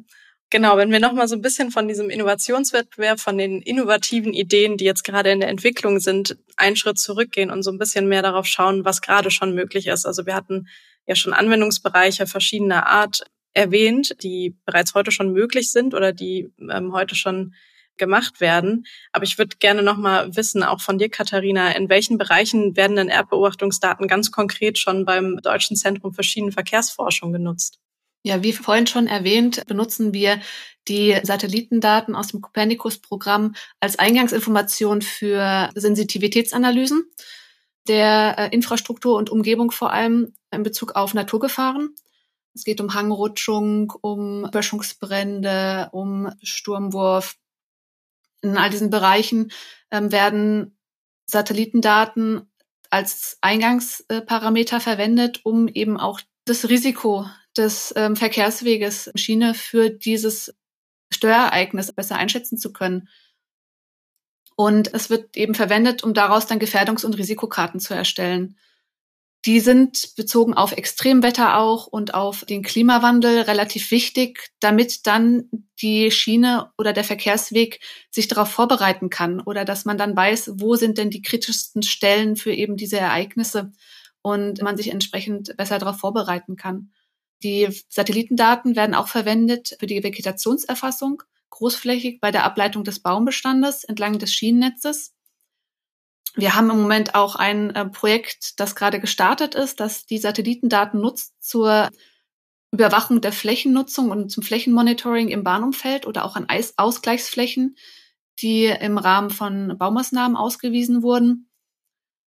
Genau, 0.50 0.76
wenn 0.76 0.92
wir 0.92 1.00
nochmal 1.00 1.26
so 1.26 1.35
ein 1.35 1.42
bisschen 1.42 1.73
von 1.73 1.88
diesem 1.88 2.08
Innovationswettbewerb, 2.08 3.18
von 3.18 3.37
den 3.37 3.62
innovativen 3.62 4.32
Ideen, 4.32 4.76
die 4.76 4.85
jetzt 4.85 5.02
gerade 5.02 5.32
in 5.32 5.40
der 5.40 5.49
Entwicklung 5.49 5.99
sind, 5.99 6.38
einen 6.56 6.76
Schritt 6.76 6.99
zurückgehen 6.99 7.50
und 7.50 7.64
so 7.64 7.73
ein 7.73 7.78
bisschen 7.78 8.08
mehr 8.08 8.23
darauf 8.23 8.46
schauen, 8.46 8.85
was 8.85 9.02
gerade 9.02 9.32
schon 9.32 9.54
möglich 9.54 9.88
ist. 9.88 10.06
Also 10.06 10.25
wir 10.25 10.37
hatten 10.37 10.68
ja 11.06 11.16
schon 11.16 11.32
Anwendungsbereiche 11.32 12.26
verschiedener 12.26 12.87
Art 12.87 13.25
erwähnt, 13.54 14.23
die 14.23 14.56
bereits 14.66 14.94
heute 14.94 15.11
schon 15.11 15.32
möglich 15.32 15.73
sind 15.73 15.94
oder 15.94 16.12
die 16.12 16.52
ähm, 16.70 16.92
heute 16.92 17.16
schon 17.16 17.54
gemacht 17.98 18.40
werden. 18.40 18.86
Aber 19.12 19.24
ich 19.24 19.38
würde 19.38 19.56
gerne 19.58 19.82
noch 19.82 19.96
mal 19.96 20.34
wissen, 20.36 20.62
auch 20.62 20.80
von 20.80 20.98
dir, 20.98 21.08
Katharina, 21.08 21.72
in 21.72 21.88
welchen 21.88 22.18
Bereichen 22.18 22.76
werden 22.76 22.96
denn 22.96 23.08
Erdbeobachtungsdaten 23.08 24.08
ganz 24.08 24.30
konkret 24.30 24.78
schon 24.78 25.04
beim 25.04 25.38
Deutschen 25.42 25.76
Zentrum 25.76 26.12
für 26.12 26.22
Schienenverkehrsforschung 26.22 27.32
genutzt? 27.32 27.78
Ja, 28.22 28.42
wie 28.42 28.52
vorhin 28.52 28.86
schon 28.88 29.06
erwähnt, 29.06 29.64
benutzen 29.66 30.12
wir 30.12 30.40
die 30.88 31.16
Satellitendaten 31.22 32.16
aus 32.16 32.28
dem 32.28 32.40
Copernicus-Programm 32.40 33.54
als 33.80 33.98
Eingangsinformation 33.98 35.02
für 35.02 35.70
Sensitivitätsanalysen 35.74 37.04
der 37.88 38.34
äh, 38.38 38.48
Infrastruktur 38.54 39.16
und 39.16 39.30
Umgebung 39.30 39.70
vor 39.70 39.92
allem 39.92 40.34
in 40.50 40.62
Bezug 40.62 40.96
auf 40.96 41.14
Naturgefahren. 41.14 41.94
Es 42.54 42.64
geht 42.64 42.80
um 42.80 42.94
Hangrutschung, 42.94 43.92
um 44.00 44.48
Böschungsbrände, 44.50 45.90
um 45.92 46.32
Sturmwurf. 46.42 47.36
In 48.50 48.58
all 48.58 48.70
diesen 48.70 48.90
Bereichen 48.90 49.50
ähm, 49.90 50.12
werden 50.12 50.78
Satellitendaten 51.26 52.50
als 52.90 53.38
Eingangsparameter 53.40 54.80
verwendet, 54.80 55.40
um 55.44 55.68
eben 55.68 55.98
auch 55.98 56.20
das 56.44 56.68
Risiko 56.68 57.26
des 57.56 57.92
ähm, 57.96 58.16
Verkehrsweges 58.16 59.10
Schiene 59.14 59.54
für 59.54 59.90
dieses 59.90 60.54
Störereignis 61.12 61.92
besser 61.92 62.16
einschätzen 62.16 62.58
zu 62.58 62.72
können. 62.72 63.08
Und 64.56 64.94
es 64.94 65.10
wird 65.10 65.36
eben 65.36 65.54
verwendet, 65.54 66.02
um 66.02 66.14
daraus 66.14 66.46
dann 66.46 66.58
Gefährdungs- 66.58 67.04
und 67.04 67.18
Risikokarten 67.18 67.80
zu 67.80 67.94
erstellen. 67.94 68.56
Die 69.46 69.60
sind 69.60 70.16
bezogen 70.16 70.54
auf 70.54 70.72
Extremwetter 70.72 71.56
auch 71.56 71.86
und 71.86 72.14
auf 72.14 72.44
den 72.44 72.64
Klimawandel 72.64 73.42
relativ 73.42 73.92
wichtig, 73.92 74.50
damit 74.58 75.06
dann 75.06 75.48
die 75.80 76.10
Schiene 76.10 76.72
oder 76.76 76.92
der 76.92 77.04
Verkehrsweg 77.04 77.78
sich 78.10 78.26
darauf 78.26 78.50
vorbereiten 78.50 79.08
kann 79.08 79.40
oder 79.40 79.64
dass 79.64 79.84
man 79.84 79.98
dann 79.98 80.16
weiß, 80.16 80.54
wo 80.56 80.74
sind 80.74 80.98
denn 80.98 81.10
die 81.10 81.22
kritischsten 81.22 81.84
Stellen 81.84 82.34
für 82.34 82.52
eben 82.52 82.76
diese 82.76 82.98
Ereignisse 82.98 83.70
und 84.20 84.62
man 84.62 84.76
sich 84.76 84.90
entsprechend 84.90 85.56
besser 85.56 85.78
darauf 85.78 85.98
vorbereiten 85.98 86.56
kann. 86.56 86.90
Die 87.44 87.68
Satellitendaten 87.88 88.74
werden 88.74 88.96
auch 88.96 89.06
verwendet 89.06 89.76
für 89.78 89.86
die 89.86 90.02
Vegetationserfassung, 90.02 91.22
großflächig 91.50 92.18
bei 92.20 92.32
der 92.32 92.42
Ableitung 92.42 92.82
des 92.82 92.98
Baumbestandes 92.98 93.84
entlang 93.84 94.18
des 94.18 94.34
Schienennetzes. 94.34 95.15
Wir 96.36 96.54
haben 96.54 96.70
im 96.70 96.80
Moment 96.80 97.14
auch 97.14 97.34
ein 97.36 97.70
äh, 97.74 97.86
Projekt, 97.86 98.60
das 98.60 98.76
gerade 98.76 99.00
gestartet 99.00 99.54
ist, 99.54 99.80
das 99.80 100.06
die 100.06 100.18
Satellitendaten 100.18 101.00
nutzt 101.00 101.34
zur 101.40 101.88
Überwachung 102.72 103.20
der 103.20 103.32
Flächennutzung 103.32 104.10
und 104.10 104.30
zum 104.30 104.42
Flächenmonitoring 104.42 105.28
im 105.28 105.44
Bahnumfeld 105.44 106.06
oder 106.06 106.24
auch 106.24 106.36
an 106.36 106.46
Ausgleichsflächen, 106.76 107.76
die 108.40 108.66
im 108.66 108.98
Rahmen 108.98 109.30
von 109.30 109.78
Baumaßnahmen 109.78 110.36
ausgewiesen 110.36 111.02
wurden 111.02 111.48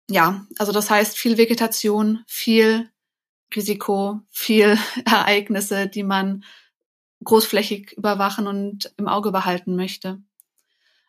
ja, 0.09 0.45
also 0.57 0.71
das 0.71 0.89
heißt 0.89 1.17
viel 1.17 1.37
Vegetation, 1.37 2.23
viel 2.27 2.89
Risiko, 3.55 4.21
viel 4.29 4.77
Ereignisse, 5.05 5.87
die 5.87 6.03
man 6.03 6.43
großflächig 7.23 7.93
überwachen 7.93 8.47
und 8.47 8.93
im 8.97 9.07
Auge 9.07 9.31
behalten 9.31 9.75
möchte. 9.75 10.21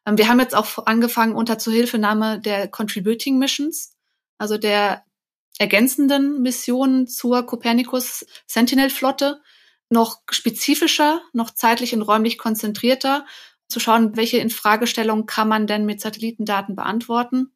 Ähm, 0.09 0.19
wir 0.19 0.29
haben 0.29 0.41
jetzt 0.41 0.55
auch 0.55 0.87
angefangen 0.87 1.35
unter 1.35 1.59
Zuhilfenahme 1.59 2.41
der 2.41 2.69
Contributing 2.69 3.39
Missions, 3.39 3.97
also 4.39 4.59
der 4.59 5.05
ergänzenden 5.59 6.41
Missionen 6.43 7.07
zur 7.07 7.45
Copernicus 7.45 8.25
Sentinel 8.47 8.91
Flotte, 8.91 9.43
noch 9.91 10.21
spezifischer, 10.31 11.21
noch 11.33 11.51
zeitlich 11.51 11.95
und 11.95 12.03
räumlich 12.03 12.39
konzentrierter 12.39 13.27
zu 13.69 13.81
schauen, 13.81 14.17
welche 14.17 14.39
Infragestellungen 14.39 15.27
kann 15.27 15.49
man 15.49 15.67
denn 15.67 15.85
mit 15.85 16.01
Satellitendaten 16.01 16.77
beantworten 16.77 17.53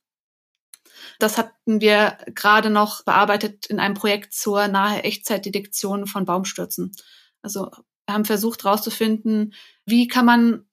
das 1.18 1.38
hatten 1.38 1.80
wir 1.80 2.18
gerade 2.35 2.71
noch 2.71 3.04
bearbeitet 3.04 3.66
in 3.66 3.78
einem 3.78 3.94
Projekt 3.94 4.35
zur 4.35 4.68
nahe 4.68 5.02
Echtzeitdetektion 5.02 6.06
von 6.06 6.25
Baumstürzen. 6.25 6.92
Also 7.42 7.71
haben 8.09 8.25
versucht 8.25 8.64
herauszufinden, 8.64 9.54
wie 9.87 10.09
kann 10.09 10.26
man 10.26 10.66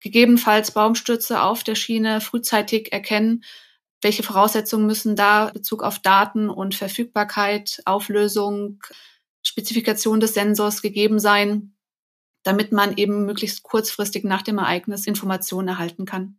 gegebenenfalls 0.00 0.70
Baumstürze 0.70 1.40
auf 1.40 1.64
der 1.64 1.74
Schiene 1.74 2.20
frühzeitig 2.20 2.92
erkennen, 2.92 3.44
welche 4.02 4.22
Voraussetzungen 4.22 4.86
müssen 4.86 5.16
da 5.16 5.50
Bezug 5.50 5.82
auf 5.82 5.98
Daten 5.98 6.48
und 6.50 6.74
Verfügbarkeit, 6.74 7.80
Auflösung, 7.86 8.80
Spezifikation 9.42 10.20
des 10.20 10.34
Sensors 10.34 10.82
gegeben 10.82 11.18
sein, 11.18 11.74
damit 12.42 12.72
man 12.72 12.96
eben 12.96 13.24
möglichst 13.24 13.62
kurzfristig 13.62 14.24
nach 14.24 14.42
dem 14.42 14.58
Ereignis 14.58 15.06
Informationen 15.06 15.68
erhalten 15.68 16.04
kann. 16.04 16.38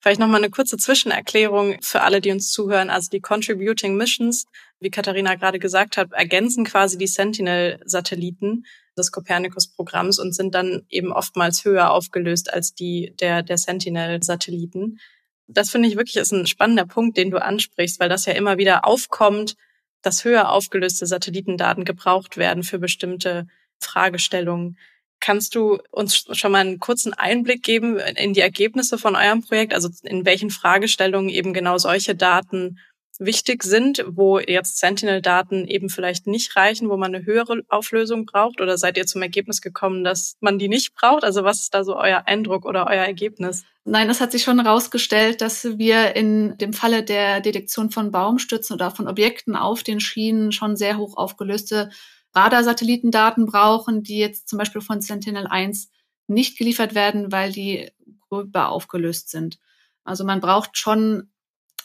Vielleicht 0.00 0.18
nochmal 0.18 0.42
eine 0.42 0.50
kurze 0.50 0.76
Zwischenerklärung 0.76 1.76
für 1.80 2.02
alle, 2.02 2.20
die 2.20 2.32
uns 2.32 2.50
zuhören. 2.50 2.90
Also 2.90 3.08
die 3.10 3.20
Contributing 3.20 3.96
Missions, 3.96 4.46
wie 4.80 4.90
Katharina 4.90 5.36
gerade 5.36 5.60
gesagt 5.60 5.96
hat, 5.96 6.12
ergänzen 6.12 6.64
quasi 6.64 6.98
die 6.98 7.06
Sentinel-Satelliten 7.06 8.64
des 8.96 9.12
Copernicus-Programms 9.12 10.18
und 10.18 10.34
sind 10.34 10.54
dann 10.54 10.82
eben 10.88 11.12
oftmals 11.12 11.64
höher 11.64 11.90
aufgelöst 11.90 12.52
als 12.52 12.74
die 12.74 13.14
der, 13.20 13.42
der 13.42 13.58
Sentinel-Satelliten. 13.58 14.98
Das 15.46 15.70
finde 15.70 15.88
ich 15.88 15.96
wirklich 15.96 16.16
ist 16.16 16.32
ein 16.32 16.46
spannender 16.46 16.86
Punkt, 16.86 17.16
den 17.16 17.30
du 17.30 17.42
ansprichst, 17.42 18.00
weil 18.00 18.08
das 18.08 18.26
ja 18.26 18.32
immer 18.32 18.58
wieder 18.58 18.86
aufkommt, 18.86 19.56
dass 20.02 20.24
höher 20.24 20.50
aufgelöste 20.50 21.06
Satellitendaten 21.06 21.84
gebraucht 21.84 22.36
werden 22.36 22.62
für 22.62 22.78
bestimmte 22.78 23.46
Fragestellungen. 23.80 24.76
Kannst 25.20 25.54
du 25.54 25.78
uns 25.90 26.26
schon 26.32 26.52
mal 26.52 26.58
einen 26.58 26.80
kurzen 26.80 27.14
Einblick 27.14 27.62
geben 27.62 27.98
in 27.98 28.32
die 28.32 28.40
Ergebnisse 28.40 28.98
von 28.98 29.14
eurem 29.14 29.42
Projekt? 29.42 29.72
Also 29.72 29.88
in 30.02 30.26
welchen 30.26 30.50
Fragestellungen 30.50 31.30
eben 31.30 31.52
genau 31.52 31.78
solche 31.78 32.16
Daten 32.16 32.78
wichtig 33.18 33.62
sind, 33.62 34.04
wo 34.08 34.38
jetzt 34.38 34.78
Sentinel-Daten 34.78 35.66
eben 35.66 35.88
vielleicht 35.88 36.26
nicht 36.26 36.56
reichen, 36.56 36.88
wo 36.88 36.96
man 36.96 37.14
eine 37.14 37.24
höhere 37.24 37.62
Auflösung 37.68 38.26
braucht? 38.26 38.60
Oder 38.60 38.78
seid 38.78 38.96
ihr 38.96 39.06
zum 39.06 39.22
Ergebnis 39.22 39.60
gekommen, 39.60 40.04
dass 40.04 40.36
man 40.40 40.58
die 40.58 40.68
nicht 40.68 40.94
braucht? 40.94 41.24
Also 41.24 41.44
was 41.44 41.60
ist 41.60 41.74
da 41.74 41.84
so 41.84 41.96
euer 41.96 42.22
Eindruck 42.26 42.64
oder 42.64 42.86
euer 42.86 43.04
Ergebnis? 43.04 43.64
Nein, 43.84 44.08
es 44.10 44.20
hat 44.20 44.32
sich 44.32 44.42
schon 44.44 44.60
herausgestellt, 44.62 45.40
dass 45.40 45.64
wir 45.78 46.14
in 46.14 46.56
dem 46.58 46.72
Falle 46.72 47.02
der 47.02 47.40
Detektion 47.40 47.90
von 47.90 48.12
Baumstützen 48.12 48.74
oder 48.74 48.90
von 48.90 49.08
Objekten 49.08 49.56
auf 49.56 49.82
den 49.82 50.00
Schienen 50.00 50.52
schon 50.52 50.76
sehr 50.76 50.98
hoch 50.98 51.16
aufgelöste 51.16 51.90
Radarsatellitendaten 52.34 53.46
brauchen, 53.46 54.02
die 54.02 54.18
jetzt 54.18 54.48
zum 54.48 54.58
Beispiel 54.58 54.80
von 54.80 55.00
Sentinel-1 55.00 55.88
nicht 56.28 56.56
geliefert 56.56 56.94
werden, 56.94 57.32
weil 57.32 57.52
die 57.52 57.90
gröber 58.28 58.70
aufgelöst 58.70 59.30
sind. 59.30 59.58
Also 60.04 60.24
man 60.24 60.40
braucht 60.40 60.78
schon 60.78 61.31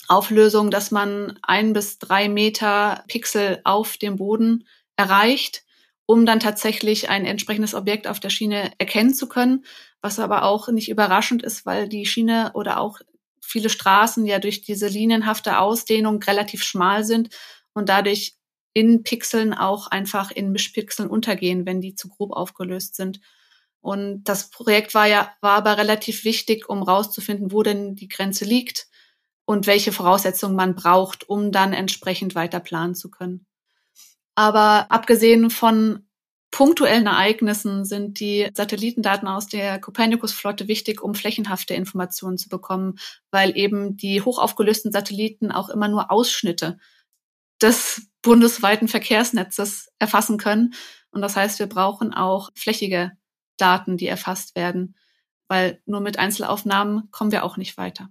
Auflösung, 0.08 0.72
dass 0.72 0.92
man 0.92 1.38
ein 1.42 1.74
bis 1.74 2.00
drei 2.00 2.30
Meter 2.30 3.04
Pixel 3.08 3.62
auf 3.64 3.98
dem 3.98 4.18
Boden 4.18 4.68
erreicht, 4.96 5.64
um 6.06 6.26
dann 6.26 6.40
tatsächlich 6.40 7.10
ein 7.10 7.26
entsprechendes 7.26 7.74
Objekt 7.74 8.08
auf 8.08 8.20
der 8.20 8.30
Schiene 8.30 8.72
erkennen 8.78 9.14
zu 9.14 9.28
können, 9.28 9.66
was 10.02 10.20
aber 10.20 10.44
auch 10.44 10.70
nicht 10.70 10.90
überraschend 10.90 11.44
ist, 11.44 11.66
weil 11.66 11.90
die 11.90 12.06
Schiene 12.06 12.52
oder 12.54 12.80
auch 12.80 13.00
viele 13.42 13.70
Straßen 13.70 14.26
ja 14.26 14.40
durch 14.40 14.62
diese 14.62 14.88
linienhafte 14.88 15.60
Ausdehnung 15.60 16.22
relativ 16.24 16.64
schmal 16.64 17.04
sind 17.04 17.30
und 17.74 17.90
dadurch 17.90 18.36
in 18.74 19.04
Pixeln 19.04 19.54
auch 19.54 19.88
einfach 19.88 20.32
in 20.32 20.52
Mischpixeln 20.52 21.10
untergehen, 21.10 21.66
wenn 21.66 21.82
die 21.82 21.96
zu 21.96 22.10
grob 22.10 22.32
aufgelöst 22.32 22.96
sind. 22.96 23.20
Und 23.82 24.26
das 24.26 24.50
Projekt 24.50 24.94
war 24.94 25.08
ja, 25.08 25.34
war 25.42 25.58
aber 25.58 25.78
relativ 25.78 26.24
wichtig, 26.24 26.70
um 26.70 26.84
rauszufinden, 26.84 27.52
wo 27.52 27.64
denn 27.64 27.96
die 27.96 28.08
Grenze 28.08 28.46
liegt 28.46 28.88
und 29.48 29.66
welche 29.66 29.94
Voraussetzungen 29.94 30.58
man 30.58 30.75
braucht, 30.75 31.30
um 31.30 31.54
dann 31.54 31.72
entsprechend 31.72 32.36
weiter 32.36 32.60
planen 32.60 32.96
zu 32.96 33.10
können. 33.10 33.46
Aber 34.36 34.92
abgesehen 34.92 35.50
von 35.50 36.06
punktuellen 36.51 37.08
Ereignissen 37.08 37.86
sind 37.86 38.20
die 38.20 38.50
Satellitendaten 38.54 39.27
aus 39.27 39.48
der 39.48 39.80
Copernicus-Flotte 39.80 40.68
wichtig, 40.68 41.01
um 41.01 41.16
flächenhafte 41.16 41.74
Informationen 41.74 42.38
zu 42.38 42.50
bekommen, 42.50 43.00
weil 43.32 43.58
eben 43.58 43.96
die 43.96 44.22
hochaufgelösten 44.22 44.92
Satelliten 44.92 45.51
auch 45.51 45.70
immer 45.70 45.88
nur 45.88 46.12
Ausschnitte 46.12 46.77
des 47.62 48.10
bundesweiten 48.22 48.89
Verkehrsnetzes 48.89 49.94
erfassen 49.98 50.38
können. 50.38 50.74
Und 51.10 51.22
das 51.22 51.38
heißt, 51.38 51.58
wir 51.60 51.68
brauchen 51.68 52.13
auch 52.13 52.50
flächige 52.54 53.13
Daten, 53.56 53.96
die 53.96 54.08
erfasst 54.08 54.58
werden, 54.58 54.96
weil 55.48 55.82
nur 55.86 56.01
mit 56.01 56.20
Einzelaufnahmen 56.20 57.10
kommen 57.12 57.32
wir 57.32 57.46
auch 57.46 57.56
nicht 57.56 57.77
weiter. 57.77 58.10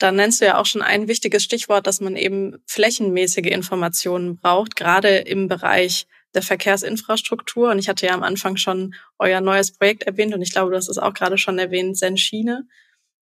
Da 0.00 0.12
nennst 0.12 0.40
du 0.40 0.46
ja 0.46 0.58
auch 0.58 0.64
schon 0.64 0.80
ein 0.80 1.08
wichtiges 1.08 1.44
Stichwort, 1.44 1.86
dass 1.86 2.00
man 2.00 2.16
eben 2.16 2.56
flächenmäßige 2.66 3.50
Informationen 3.50 4.36
braucht, 4.36 4.74
gerade 4.74 5.18
im 5.18 5.46
Bereich 5.46 6.06
der 6.34 6.40
Verkehrsinfrastruktur. 6.40 7.70
Und 7.70 7.78
ich 7.78 7.90
hatte 7.90 8.06
ja 8.06 8.14
am 8.14 8.22
Anfang 8.22 8.56
schon 8.56 8.94
euer 9.18 9.42
neues 9.42 9.72
Projekt 9.72 10.04
erwähnt 10.04 10.32
und 10.32 10.40
ich 10.40 10.52
glaube, 10.52 10.70
du 10.70 10.76
hast 10.78 10.88
es 10.88 10.96
auch 10.96 11.12
gerade 11.12 11.36
schon 11.36 11.58
erwähnt, 11.58 11.98
Senschiene, 11.98 12.66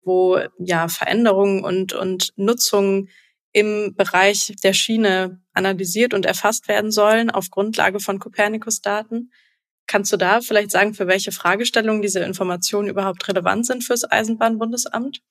wo 0.03 0.39
ja 0.59 0.89
Veränderungen 0.89 1.65
und, 1.65 1.95
und 1.95 2.35
Nutzungen 2.37 3.09
im 3.53 3.95
Bereich 3.97 4.53
der 4.63 4.75
Schiene 4.75 5.41
analysiert 5.55 6.13
und 6.13 6.27
erfasst 6.27 6.69
werden 6.69 6.91
sollen 6.91 7.31
auf 7.31 7.49
Grundlage 7.49 8.01
von 8.01 8.19
Copernicus-Daten. 8.19 9.33
Kannst 9.87 10.13
du 10.13 10.19
da 10.19 10.43
vielleicht 10.43 10.73
sagen, 10.73 10.93
für 10.93 11.07
welche 11.07 11.33
Fragestellungen 11.33 12.03
diese 12.03 12.21
Informationen 12.21 12.89
überhaupt 12.91 13.27
relevant 13.29 13.65
sind 13.65 13.83
fürs 13.83 14.05
Eisenbahnbundesamt? 14.05 15.23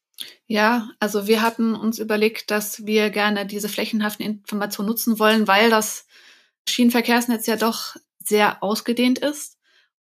Ja, 0.48 0.89
also 1.00 1.27
wir 1.27 1.41
hatten 1.41 1.75
uns 1.75 2.00
überlegt, 2.00 2.51
dass 2.51 2.86
wir 2.86 3.10
gerne 3.10 3.45
diese 3.45 3.69
flächenhaften 3.69 4.25
Informationen 4.25 4.89
nutzen 4.89 5.19
wollen, 5.19 5.48
weil 5.48 5.69
das 5.69 6.07
Schienenverkehrsnetz 6.67 7.48
ja 7.48 7.57
doch 7.57 7.95
sehr 8.19 8.63
ausgedehnt 8.63 9.19
ist 9.19 9.57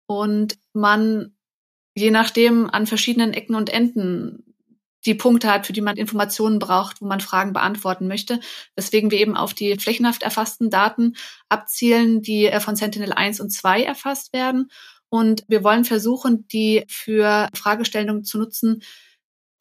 und 0.05 0.57
man 0.73 1.33
je 1.95 2.11
nachdem 2.11 2.69
an 2.69 2.87
verschiedenen 2.87 3.33
Ecken 3.33 3.55
und 3.55 3.69
Enden 3.69 4.43
die 5.05 5.15
Punkte 5.15 5.51
hat, 5.51 5.67
für 5.67 5.73
die 5.73 5.81
man 5.81 5.97
Informationen 5.97 6.59
braucht, 6.59 7.01
wo 7.01 7.05
man 7.05 7.19
Fragen 7.19 7.53
beantworten 7.53 8.07
möchte. 8.07 8.39
Weswegen 8.75 9.11
wir 9.11 9.19
eben 9.19 9.35
auf 9.35 9.53
die 9.53 9.77
flächenhaft 9.77 10.23
erfassten 10.23 10.69
Daten 10.69 11.15
abzielen, 11.49 12.21
die 12.21 12.45
äh, 12.45 12.59
von 12.59 12.75
Sentinel 12.75 13.11
1 13.11 13.41
und 13.41 13.49
2 13.49 13.83
erfasst 13.83 14.31
werden. 14.31 14.71
Und 15.09 15.43
wir 15.47 15.63
wollen 15.63 15.85
versuchen, 15.85 16.47
die 16.47 16.85
für 16.87 17.49
Fragestellungen 17.53 18.23
zu 18.23 18.37
nutzen, 18.37 18.81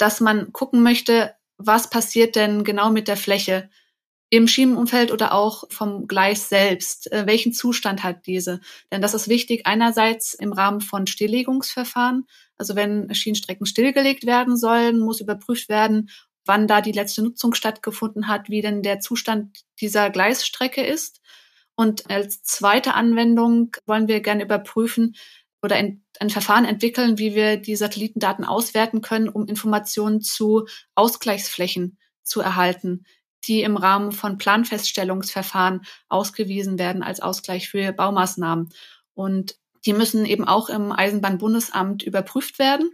dass 0.03 0.19
man 0.19 0.53
gucken 0.53 0.83
möchte, 0.83 1.33
was 1.59 1.89
passiert 1.89 2.35
denn 2.35 2.65
genau 2.65 2.91
mit 2.91 3.07
der 3.07 3.17
Fläche 3.17 3.71
im 4.31 4.49
Schienenumfeld 4.49 5.13
oder 5.13 5.33
auch 5.33 5.63
vom 5.71 6.09
Gleis 6.09 6.49
selbst. 6.49 7.13
Äh, 7.13 7.27
welchen 7.27 7.53
Zustand 7.53 8.03
hat 8.03 8.27
diese? 8.27 8.61
Denn 8.91 9.01
das 9.01 9.15
ist 9.15 9.29
wichtig 9.29 9.65
einerseits 9.65 10.35
im 10.35 10.53
Rahmen 10.53 10.81
von 10.81 11.07
Stilllegungsverfahren. 11.07 12.27
Also 12.57 12.75
wenn 12.75 13.15
Schienenstrecken 13.15 13.65
stillgelegt 13.65 14.27
werden 14.27 14.57
sollen, 14.57 14.99
muss 14.99 15.21
überprüft 15.21 15.69
werden, 15.69 16.11
wann 16.45 16.67
da 16.67 16.81
die 16.81 16.91
letzte 16.91 17.23
Nutzung 17.23 17.55
stattgefunden 17.55 18.27
hat, 18.27 18.51
wie 18.51 18.61
denn 18.61 18.83
der 18.83 18.99
Zustand 18.99 19.61
dieser 19.81 20.11
Gleisstrecke 20.11 20.85
ist. 20.85 21.21
Und 21.77 22.11
als 22.11 22.43
zweite 22.43 22.95
Anwendung 22.95 23.77
wollen 23.87 24.09
wir 24.09 24.21
gerne 24.21 24.43
überprüfen 24.43 25.15
oder 25.63 25.77
ein, 25.77 26.05
ein 26.21 26.31
Verfahren 26.31 26.65
entwickeln, 26.65 27.19
wie 27.19 27.35
wir 27.35 27.57
die 27.57 27.77
Satellitendaten 27.77 28.45
auswerten 28.45 29.01
können, 29.01 29.29
um 29.29 29.47
Informationen 29.47 30.21
zu 30.21 30.67
Ausgleichsflächen 30.95 31.99
zu 32.23 32.41
erhalten 32.41 33.05
die 33.47 33.63
im 33.63 33.77
Rahmen 33.77 34.13
von 34.13 34.39
Planfeststellungsverfahren 34.39 35.83
ausgewiesen 36.09 36.79
werden 36.79 37.03
als 37.03 37.21
Ausgleich 37.21 37.69
für 37.69 37.93
Baumaßnahmen. 37.93 38.69
Und 39.15 39.57
die 39.85 39.93
müssen 39.93 40.25
eben 40.25 40.47
auch 40.47 40.69
im 40.69 40.93
Eisenbahnbundesamt 40.93 42.03
überprüft 42.03 42.59
werden. 42.59 42.91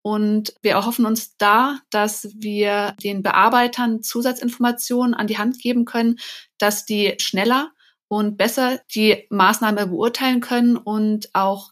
Und 0.00 0.54
wir 0.62 0.72
erhoffen 0.72 1.06
uns 1.06 1.36
da, 1.36 1.78
dass 1.90 2.28
wir 2.34 2.96
den 3.02 3.22
Bearbeitern 3.22 4.02
Zusatzinformationen 4.02 5.14
an 5.14 5.26
die 5.26 5.38
Hand 5.38 5.60
geben 5.60 5.84
können, 5.84 6.18
dass 6.58 6.84
die 6.84 7.14
schneller 7.20 7.70
und 8.08 8.36
besser 8.36 8.80
die 8.94 9.26
Maßnahme 9.30 9.86
beurteilen 9.86 10.40
können 10.40 10.76
und 10.76 11.32
auch, 11.34 11.70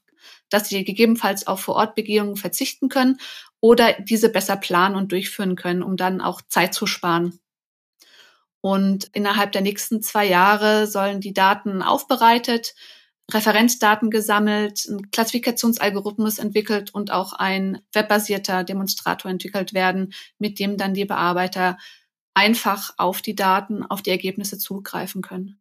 dass 0.50 0.68
sie 0.68 0.84
gegebenenfalls 0.84 1.46
auf 1.46 1.60
Vorortbegehungen 1.60 2.36
verzichten 2.36 2.88
können 2.88 3.18
oder 3.60 3.94
diese 3.94 4.28
besser 4.28 4.56
planen 4.56 4.96
und 4.96 5.12
durchführen 5.12 5.56
können, 5.56 5.82
um 5.82 5.96
dann 5.96 6.20
auch 6.20 6.42
Zeit 6.42 6.74
zu 6.74 6.86
sparen. 6.86 7.40
Und 8.60 9.08
innerhalb 9.14 9.52
der 9.52 9.62
nächsten 9.62 10.02
zwei 10.02 10.26
Jahre 10.26 10.86
sollen 10.86 11.20
die 11.20 11.32
Daten 11.32 11.82
aufbereitet, 11.82 12.74
Referenzdaten 13.32 14.10
gesammelt, 14.10 14.86
ein 14.86 15.10
Klassifikationsalgorithmus 15.10 16.38
entwickelt 16.38 16.92
und 16.92 17.12
auch 17.12 17.32
ein 17.32 17.80
webbasierter 17.92 18.64
Demonstrator 18.64 19.30
entwickelt 19.30 19.72
werden, 19.72 20.12
mit 20.38 20.58
dem 20.58 20.76
dann 20.76 20.94
die 20.94 21.04
Bearbeiter 21.04 21.78
einfach 22.34 22.92
auf 22.96 23.22
die 23.22 23.34
Daten, 23.34 23.84
auf 23.84 24.02
die 24.02 24.10
Ergebnisse 24.10 24.58
zugreifen 24.58 25.22
können. 25.22 25.59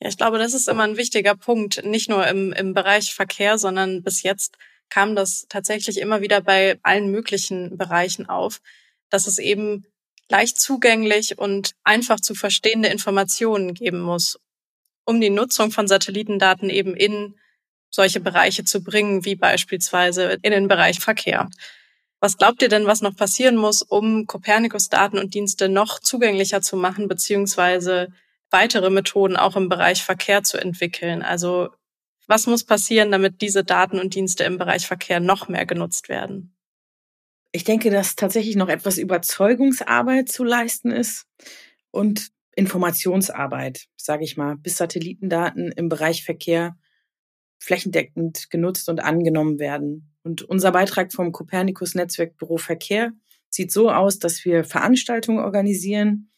Ja, 0.00 0.08
ich 0.08 0.16
glaube, 0.16 0.38
das 0.38 0.54
ist 0.54 0.68
immer 0.68 0.84
ein 0.84 0.96
wichtiger 0.96 1.36
Punkt, 1.36 1.84
nicht 1.84 2.08
nur 2.08 2.26
im, 2.26 2.52
im 2.52 2.72
Bereich 2.72 3.14
Verkehr, 3.14 3.58
sondern 3.58 4.02
bis 4.02 4.22
jetzt 4.22 4.56
kam 4.88 5.14
das 5.14 5.46
tatsächlich 5.48 5.98
immer 5.98 6.20
wieder 6.20 6.40
bei 6.40 6.78
allen 6.82 7.10
möglichen 7.10 7.76
Bereichen 7.76 8.28
auf, 8.28 8.60
dass 9.10 9.26
es 9.26 9.38
eben 9.38 9.84
leicht 10.30 10.60
zugänglich 10.60 11.38
und 11.38 11.72
einfach 11.84 12.20
zu 12.20 12.34
verstehende 12.34 12.88
Informationen 12.88 13.74
geben 13.74 14.00
muss, 14.00 14.38
um 15.04 15.20
die 15.20 15.30
Nutzung 15.30 15.70
von 15.70 15.86
Satellitendaten 15.86 16.70
eben 16.70 16.96
in 16.96 17.34
solche 17.90 18.20
Bereiche 18.20 18.64
zu 18.64 18.82
bringen, 18.82 19.24
wie 19.24 19.34
beispielsweise 19.34 20.38
in 20.42 20.52
den 20.52 20.68
Bereich 20.68 21.00
Verkehr. 21.00 21.50
Was 22.20 22.36
glaubt 22.36 22.62
ihr 22.62 22.68
denn, 22.68 22.86
was 22.86 23.00
noch 23.00 23.16
passieren 23.16 23.56
muss, 23.56 23.82
um 23.82 24.26
Copernicus-Daten 24.26 25.18
und 25.18 25.34
Dienste 25.34 25.68
noch 25.68 25.98
zugänglicher 25.98 26.62
zu 26.62 26.76
machen, 26.76 27.08
beziehungsweise 27.08 28.12
weitere 28.50 28.90
Methoden 28.90 29.36
auch 29.36 29.56
im 29.56 29.68
Bereich 29.68 30.02
Verkehr 30.02 30.42
zu 30.42 30.58
entwickeln? 30.58 31.22
Also 31.22 31.70
was 32.26 32.46
muss 32.46 32.64
passieren, 32.64 33.10
damit 33.10 33.40
diese 33.40 33.64
Daten 33.64 33.98
und 33.98 34.14
Dienste 34.14 34.44
im 34.44 34.58
Bereich 34.58 34.86
Verkehr 34.86 35.20
noch 35.20 35.48
mehr 35.48 35.66
genutzt 35.66 36.08
werden? 36.08 36.56
Ich 37.52 37.64
denke, 37.64 37.90
dass 37.90 38.14
tatsächlich 38.14 38.54
noch 38.54 38.68
etwas 38.68 38.98
Überzeugungsarbeit 38.98 40.28
zu 40.28 40.44
leisten 40.44 40.92
ist 40.92 41.26
und 41.90 42.30
Informationsarbeit, 42.54 43.86
sage 43.96 44.24
ich 44.24 44.36
mal, 44.36 44.56
bis 44.56 44.76
Satellitendaten 44.76 45.72
im 45.72 45.88
Bereich 45.88 46.24
Verkehr 46.24 46.76
flächendeckend 47.58 48.50
genutzt 48.50 48.88
und 48.88 49.00
angenommen 49.00 49.58
werden. 49.58 50.14
Und 50.22 50.42
unser 50.42 50.72
Beitrag 50.72 51.12
vom 51.12 51.32
Copernicus 51.32 51.94
Netzwerk 51.94 52.36
Büro 52.36 52.58
Verkehr 52.58 53.12
sieht 53.48 53.72
so 53.72 53.90
aus, 53.90 54.18
dass 54.18 54.44
wir 54.44 54.64
Veranstaltungen 54.64 55.40
organisieren, 55.40 56.30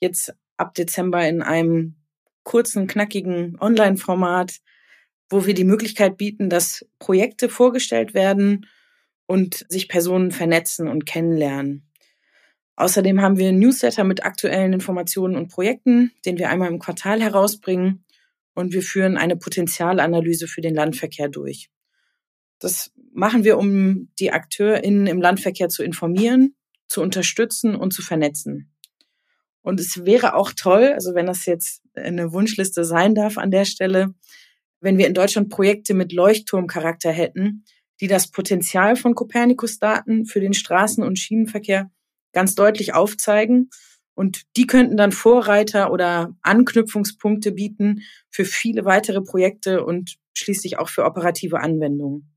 jetzt 0.00 0.34
ab 0.62 0.74
Dezember 0.74 1.28
in 1.28 1.42
einem 1.42 1.96
kurzen, 2.44 2.86
knackigen 2.86 3.58
Online-Format, 3.60 4.60
wo 5.28 5.44
wir 5.44 5.54
die 5.54 5.64
Möglichkeit 5.64 6.16
bieten, 6.16 6.48
dass 6.48 6.86
Projekte 7.00 7.48
vorgestellt 7.48 8.14
werden 8.14 8.66
und 9.26 9.66
sich 9.68 9.88
Personen 9.88 10.30
vernetzen 10.30 10.88
und 10.88 11.04
kennenlernen. 11.04 11.88
Außerdem 12.76 13.20
haben 13.20 13.36
wir 13.36 13.48
ein 13.48 13.58
Newsletter 13.58 14.04
mit 14.04 14.24
aktuellen 14.24 14.72
Informationen 14.72 15.36
und 15.36 15.48
Projekten, 15.48 16.12
den 16.24 16.38
wir 16.38 16.48
einmal 16.48 16.68
im 16.68 16.78
Quartal 16.78 17.20
herausbringen 17.20 18.04
und 18.54 18.72
wir 18.72 18.82
führen 18.82 19.16
eine 19.16 19.36
Potenzialanalyse 19.36 20.46
für 20.46 20.60
den 20.60 20.74
Landverkehr 20.74 21.28
durch. 21.28 21.70
Das 22.58 22.92
machen 23.12 23.44
wir, 23.44 23.58
um 23.58 24.10
die 24.18 24.32
AkteurInnen 24.32 25.06
im 25.06 25.20
Landverkehr 25.20 25.68
zu 25.68 25.82
informieren, 25.82 26.54
zu 26.86 27.02
unterstützen 27.02 27.74
und 27.74 27.92
zu 27.92 28.02
vernetzen. 28.02 28.71
Und 29.62 29.80
es 29.80 30.04
wäre 30.04 30.34
auch 30.34 30.52
toll, 30.52 30.92
also 30.92 31.14
wenn 31.14 31.26
das 31.26 31.46
jetzt 31.46 31.82
eine 31.94 32.32
Wunschliste 32.32 32.84
sein 32.84 33.14
darf 33.14 33.38
an 33.38 33.50
der 33.50 33.64
Stelle, 33.64 34.14
wenn 34.80 34.98
wir 34.98 35.06
in 35.06 35.14
Deutschland 35.14 35.48
Projekte 35.48 35.94
mit 35.94 36.12
Leuchtturmcharakter 36.12 37.10
hätten, 37.10 37.64
die 38.00 38.08
das 38.08 38.30
Potenzial 38.30 38.96
von 38.96 39.14
Copernicus-Daten 39.14 40.26
für 40.26 40.40
den 40.40 40.54
Straßen- 40.54 41.04
und 41.04 41.18
Schienenverkehr 41.18 41.90
ganz 42.32 42.56
deutlich 42.56 42.94
aufzeigen. 42.94 43.70
Und 44.14 44.42
die 44.56 44.66
könnten 44.66 44.96
dann 44.96 45.12
Vorreiter 45.12 45.92
oder 45.92 46.34
Anknüpfungspunkte 46.42 47.52
bieten 47.52 48.02
für 48.28 48.44
viele 48.44 48.84
weitere 48.84 49.22
Projekte 49.22 49.84
und 49.84 50.16
schließlich 50.36 50.78
auch 50.78 50.88
für 50.88 51.04
operative 51.04 51.60
Anwendungen. 51.60 52.32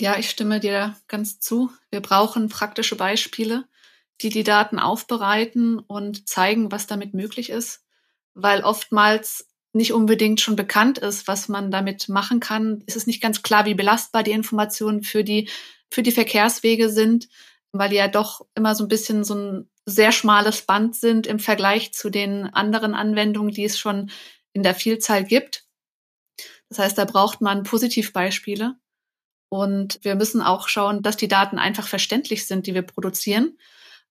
Ja, 0.00 0.18
ich 0.18 0.30
stimme 0.30 0.58
dir 0.58 0.96
ganz 1.06 1.38
zu. 1.38 1.70
Wir 1.90 2.00
brauchen 2.00 2.48
praktische 2.48 2.96
Beispiele, 2.96 3.66
die 4.20 4.28
die 4.28 4.44
Daten 4.44 4.78
aufbereiten 4.78 5.78
und 5.78 6.28
zeigen, 6.28 6.70
was 6.70 6.86
damit 6.86 7.14
möglich 7.14 7.50
ist, 7.50 7.84
weil 8.34 8.62
oftmals 8.62 9.48
nicht 9.72 9.92
unbedingt 9.92 10.40
schon 10.40 10.56
bekannt 10.56 10.98
ist, 10.98 11.26
was 11.26 11.48
man 11.48 11.70
damit 11.70 12.08
machen 12.08 12.38
kann. 12.38 12.84
Es 12.86 12.94
ist 12.94 13.08
nicht 13.08 13.20
ganz 13.20 13.42
klar, 13.42 13.64
wie 13.64 13.74
belastbar 13.74 14.22
die 14.22 14.30
Informationen 14.30 15.02
für 15.02 15.24
die, 15.24 15.48
für 15.90 16.02
die 16.02 16.12
Verkehrswege 16.12 16.88
sind, 16.90 17.28
weil 17.72 17.90
die 17.90 17.96
ja 17.96 18.06
doch 18.06 18.46
immer 18.54 18.76
so 18.76 18.84
ein 18.84 18.88
bisschen 18.88 19.24
so 19.24 19.34
ein 19.34 19.70
sehr 19.84 20.12
schmales 20.12 20.62
Band 20.62 20.94
sind 20.94 21.26
im 21.26 21.40
Vergleich 21.40 21.92
zu 21.92 22.08
den 22.08 22.46
anderen 22.46 22.94
Anwendungen, 22.94 23.52
die 23.52 23.64
es 23.64 23.78
schon 23.78 24.10
in 24.52 24.62
der 24.62 24.76
Vielzahl 24.76 25.24
gibt. 25.24 25.64
Das 26.68 26.78
heißt, 26.78 26.96
da 26.96 27.04
braucht 27.04 27.40
man 27.40 27.64
Positivbeispiele. 27.64 28.76
Und 29.48 29.98
wir 30.02 30.14
müssen 30.14 30.40
auch 30.40 30.68
schauen, 30.68 31.02
dass 31.02 31.16
die 31.16 31.28
Daten 31.28 31.58
einfach 31.58 31.86
verständlich 31.86 32.46
sind, 32.46 32.66
die 32.66 32.74
wir 32.74 32.82
produzieren 32.82 33.58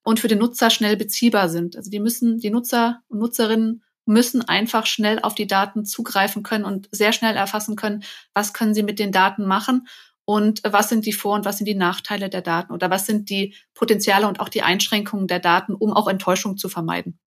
und 0.04 0.20
für 0.20 0.28
den 0.28 0.39
Nutzer 0.39 0.70
schnell 0.70 0.98
beziehbar 0.98 1.50
sind. 1.50 1.76
Also 1.76 1.89
die 1.89 2.00
müssen, 2.00 2.39
die 2.39 2.50
Nutzer 2.50 3.02
und 3.08 3.20
Nutzerinnen 3.20 3.84
müssen 4.06 4.42
einfach 4.48 4.86
schnell 4.86 5.20
auf 5.20 5.34
die 5.34 5.48
Daten 5.48 5.86
zugreifen 5.86 6.44
können 6.44 6.66
und 6.66 6.89
sehr 6.92 7.13
schnell 7.13 7.36
erfassen 7.36 7.76
können, 7.76 8.04
was 8.34 8.54
können 8.54 8.74
sie 8.74 8.84
mit 8.84 9.00
den 9.00 9.12
Daten 9.12 9.46
machen 9.46 9.88
und 10.26 10.62
was 10.63 10.89
sind 10.89 11.06
die 11.06 11.13
Vor- 11.13 11.36
und 11.36 11.46
was 11.46 11.58
sind 11.58 11.68
die 11.68 11.76
Nachteile 11.76 12.30
der 12.30 12.42
Daten 12.42 12.74
oder 12.74 12.89
was 12.89 13.06
sind 13.06 13.30
die 13.30 13.56
Potenziale 13.74 14.28
und 14.28 14.39
auch 14.39 14.50
die 14.50 14.62
Einschränkungen 14.62 15.28
der 15.28 15.39
Daten, 15.39 15.74
um 15.74 15.94
auch 15.94 16.08
Enttäuschung 16.08 16.58
zu 16.58 16.70
vermeiden. 16.70 17.20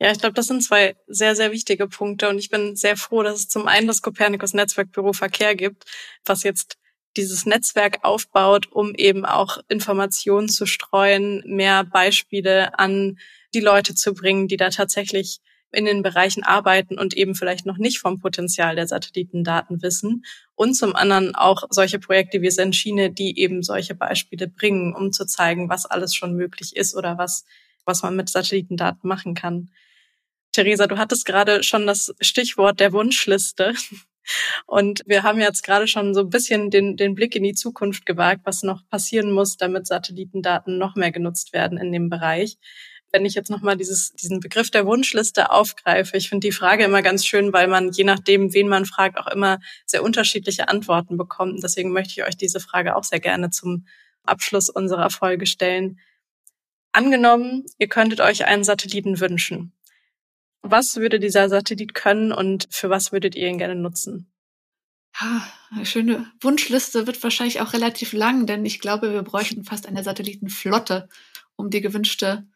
Ja, 0.00 0.10
ich 0.12 0.18
glaube, 0.18 0.34
das 0.34 0.46
sind 0.46 0.62
zwei 0.62 0.96
sehr, 1.06 1.36
sehr 1.36 1.52
wichtige 1.52 1.88
Punkte 1.88 2.28
und 2.28 2.38
ich 2.38 2.50
bin 2.50 2.76
sehr 2.76 2.96
froh, 2.96 3.22
dass 3.22 3.40
es 3.40 3.48
zum 3.48 3.66
einen 3.66 3.86
das 3.86 4.00
Copernicus 4.00 4.54
Netzwerkbüro 4.54 5.12
Verkehr 5.12 5.54
gibt, 5.54 5.84
was 6.24 6.42
jetzt 6.42 6.78
dieses 7.16 7.46
Netzwerk 7.46 8.04
aufbaut, 8.04 8.70
um 8.70 8.94
eben 8.94 9.24
auch 9.24 9.58
Informationen 9.68 10.48
zu 10.48 10.66
streuen, 10.66 11.42
mehr 11.46 11.84
Beispiele 11.84 12.78
an 12.78 13.18
die 13.54 13.60
Leute 13.60 13.94
zu 13.94 14.14
bringen, 14.14 14.48
die 14.48 14.56
da 14.56 14.70
tatsächlich 14.70 15.40
in 15.70 15.84
den 15.84 16.02
Bereichen 16.02 16.42
arbeiten 16.44 16.98
und 16.98 17.14
eben 17.14 17.34
vielleicht 17.34 17.66
noch 17.66 17.76
nicht 17.76 17.98
vom 17.98 18.18
Potenzial 18.18 18.74
der 18.74 18.86
Satellitendaten 18.86 19.82
wissen. 19.82 20.24
Und 20.54 20.74
zum 20.74 20.96
anderen 20.96 21.34
auch 21.34 21.64
solche 21.70 21.98
Projekte 21.98 22.40
wie 22.40 22.50
Senschiene, 22.50 23.10
die 23.10 23.38
eben 23.38 23.62
solche 23.62 23.94
Beispiele 23.94 24.48
bringen, 24.48 24.94
um 24.94 25.12
zu 25.12 25.26
zeigen, 25.26 25.68
was 25.68 25.84
alles 25.84 26.14
schon 26.14 26.34
möglich 26.34 26.74
ist 26.74 26.96
oder 26.96 27.18
was, 27.18 27.44
was 27.84 28.02
man 28.02 28.16
mit 28.16 28.30
Satellitendaten 28.30 29.06
machen 29.08 29.34
kann. 29.34 29.70
Theresa, 30.52 30.86
du 30.86 30.96
hattest 30.96 31.26
gerade 31.26 31.62
schon 31.62 31.86
das 31.86 32.14
Stichwort 32.20 32.80
der 32.80 32.92
Wunschliste. 32.92 33.74
Und 34.66 35.02
wir 35.06 35.22
haben 35.22 35.40
jetzt 35.40 35.62
gerade 35.62 35.86
schon 35.86 36.14
so 36.14 36.20
ein 36.20 36.30
bisschen 36.30 36.70
den, 36.70 36.96
den 36.96 37.14
Blick 37.14 37.34
in 37.36 37.42
die 37.42 37.54
Zukunft 37.54 38.06
gewagt, 38.06 38.42
was 38.44 38.62
noch 38.62 38.86
passieren 38.88 39.32
muss, 39.32 39.56
damit 39.56 39.86
Satellitendaten 39.86 40.78
noch 40.78 40.94
mehr 40.96 41.12
genutzt 41.12 41.52
werden 41.52 41.78
in 41.78 41.92
dem 41.92 42.08
Bereich 42.08 42.58
wenn 43.12 43.24
ich 43.24 43.34
jetzt 43.34 43.50
nochmal 43.50 43.76
dieses, 43.76 44.12
diesen 44.12 44.40
Begriff 44.40 44.70
der 44.70 44.86
Wunschliste 44.86 45.50
aufgreife, 45.50 46.16
ich 46.16 46.28
finde 46.28 46.46
die 46.46 46.52
Frage 46.52 46.84
immer 46.84 47.02
ganz 47.02 47.26
schön, 47.26 47.52
weil 47.52 47.68
man 47.68 47.90
je 47.90 48.04
nachdem, 48.04 48.52
wen 48.52 48.68
man 48.68 48.84
fragt, 48.84 49.18
auch 49.18 49.26
immer 49.28 49.58
sehr 49.86 50.02
unterschiedliche 50.02 50.68
Antworten 50.68 51.16
bekommt. 51.16 51.62
Deswegen 51.62 51.92
möchte 51.92 52.12
ich 52.12 52.26
euch 52.26 52.36
diese 52.36 52.60
Frage 52.60 52.96
auch 52.96 53.04
sehr 53.04 53.20
gerne 53.20 53.50
zum 53.50 53.86
Abschluss 54.24 54.68
unserer 54.68 55.10
Folge 55.10 55.46
stellen. 55.46 55.98
Angenommen, 56.92 57.64
ihr 57.78 57.88
könntet 57.88 58.20
euch 58.20 58.44
einen 58.44 58.64
Satelliten 58.64 59.20
wünschen. 59.20 59.72
Was 60.62 60.96
würde 60.96 61.20
dieser 61.20 61.48
Satellit 61.48 61.94
können 61.94 62.32
und 62.32 62.66
für 62.70 62.90
was 62.90 63.12
würdet 63.12 63.34
ihr 63.34 63.48
ihn 63.48 63.58
gerne 63.58 63.76
nutzen? 63.76 64.30
eine 65.70 65.84
schöne 65.84 66.30
Wunschliste 66.40 67.06
wird 67.06 67.22
wahrscheinlich 67.22 67.60
auch 67.60 67.72
relativ 67.72 68.12
lang, 68.12 68.46
denn 68.46 68.64
ich 68.64 68.80
glaube, 68.80 69.12
wir 69.12 69.22
bräuchten 69.22 69.64
fast 69.64 69.86
eine 69.86 70.04
Satellitenflotte, 70.04 71.08
um 71.56 71.70
die 71.70 71.80
gewünschte 71.80 72.46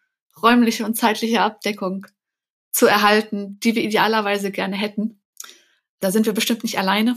räumliche 0.41 0.85
und 0.85 0.95
zeitliche 0.95 1.41
Abdeckung 1.41 2.07
zu 2.71 2.87
erhalten, 2.87 3.59
die 3.61 3.75
wir 3.75 3.83
idealerweise 3.83 4.51
gerne 4.51 4.77
hätten. 4.77 5.21
Da 6.01 6.11
sind 6.11 6.27
wir 6.27 6.33
bestimmt 6.33 6.62
nicht 6.62 6.79
alleine. 6.79 7.17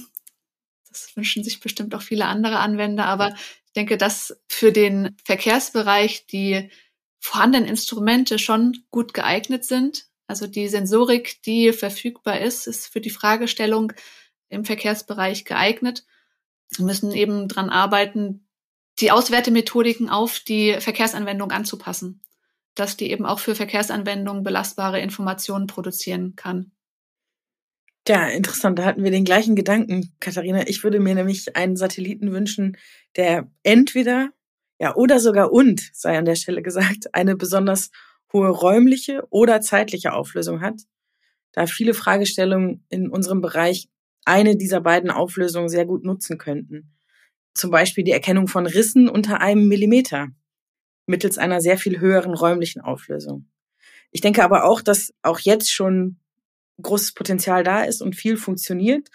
Das 0.89 1.15
wünschen 1.15 1.43
sich 1.43 1.60
bestimmt 1.60 1.93
auch 1.95 2.02
viele 2.02 2.26
andere 2.26 2.60
Anwender, 2.60 3.06
aber 3.06 3.36
ich 3.65 3.74
denke, 3.76 3.98
dass 3.98 4.38
für 4.48 4.71
den 4.71 5.15
Verkehrsbereich 5.24 6.26
die 6.28 6.69
vorhandenen 7.19 7.67
Instrumente 7.67 8.39
schon 8.39 8.84
gut 8.91 9.13
geeignet 9.13 9.65
sind. 9.65 10.08
Also 10.27 10.47
die 10.47 10.67
Sensorik, 10.67 11.41
die 11.43 11.71
verfügbar 11.71 12.39
ist, 12.41 12.67
ist 12.67 12.88
für 12.88 13.01
die 13.01 13.09
Fragestellung 13.09 13.93
im 14.49 14.65
Verkehrsbereich 14.65 15.45
geeignet. 15.45 16.05
Wir 16.75 16.85
müssen 16.85 17.11
eben 17.11 17.47
dran 17.47 17.69
arbeiten, 17.69 18.47
die 18.99 19.11
Auswertemethodiken 19.11 20.09
auf 20.09 20.39
die 20.39 20.77
Verkehrsanwendung 20.79 21.51
anzupassen 21.51 22.21
dass 22.75 22.97
die 22.97 23.09
eben 23.09 23.25
auch 23.25 23.39
für 23.39 23.55
Verkehrsanwendungen 23.55 24.43
belastbare 24.43 24.99
Informationen 24.99 25.67
produzieren 25.67 26.35
kann. 26.35 26.71
Ja, 28.07 28.27
interessant. 28.27 28.77
Da 28.77 28.85
hatten 28.85 29.03
wir 29.03 29.09
den 29.09 29.25
gleichen 29.25 29.55
Gedanken, 29.55 30.13
Katharina. 30.19 30.67
Ich 30.67 30.83
würde 30.83 30.99
mir 30.99 31.15
nämlich 31.15 31.55
einen 31.55 31.75
Satelliten 31.75 32.31
wünschen, 32.31 32.77
der 33.15 33.49
entweder, 33.63 34.29
ja, 34.77 34.95
oder 34.95 35.19
sogar 35.19 35.51
und, 35.51 35.89
sei 35.93 36.17
an 36.17 36.25
der 36.25 36.35
Stelle 36.35 36.61
gesagt, 36.61 37.15
eine 37.15 37.35
besonders 37.35 37.89
hohe 38.36 38.50
räumliche 38.50 39.24
oder 39.30 39.62
zeitliche 39.62 40.13
Auflösung 40.13 40.60
hat, 40.60 40.82
da 41.54 41.67
viele 41.67 41.93
Fragestellungen 41.93 42.86
in 42.89 43.10
unserem 43.10 43.39
Bereich 43.39 43.88
eine 44.26 44.58
dieser 44.58 44.82
beiden 44.82 45.10
Auflösungen 45.10 45.69
sehr 45.69 45.86
gut 45.86 46.04
nutzen 46.04 46.38
könnten. 46.38 46.93
Zum 47.54 47.71
Beispiel 47.71 48.04
die 48.04 48.12
Erkennung 48.12 48.50
von 48.50 48.65
Rissen 48.65 49.08
unter 49.08 49.39
einem 49.39 49.69
Millimeter 49.69 50.28
mittels 51.06 51.38
einer 51.38 51.62
sehr 51.62 51.78
viel 51.78 52.00
höheren 52.00 52.34
räumlichen 52.34 52.82
Auflösung. 52.82 53.48
Ich 54.12 54.19
denke 54.19 54.43
aber 54.43 54.65
auch, 54.65 54.82
dass 54.82 55.13
auch 55.21 55.39
jetzt 55.39 55.71
schon 55.71 56.19
großes 56.82 57.13
Potenzial 57.13 57.63
da 57.63 57.84
ist 57.84 58.02
und 58.02 58.17
viel 58.17 58.36
funktioniert 58.36 59.10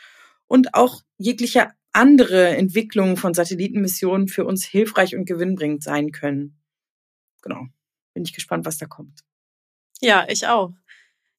und 0.47 0.75
auch 0.75 1.03
jegliche 1.19 1.69
andere 1.93 2.57
Entwicklungen 2.57 3.19
von 3.19 3.35
Satellitenmissionen 3.35 4.29
für 4.29 4.47
uns 4.47 4.65
hilfreich 4.65 5.15
und 5.15 5.27
gewinnbringend 5.27 5.83
sein 5.83 6.11
können. 6.11 6.59
Genau. 7.43 7.67
Bin 8.21 8.27
ich 8.27 8.35
gespannt, 8.35 8.67
was 8.67 8.77
da 8.77 8.85
kommt. 8.85 9.21
Ja, 10.03 10.27
ich 10.29 10.47
auch. 10.47 10.75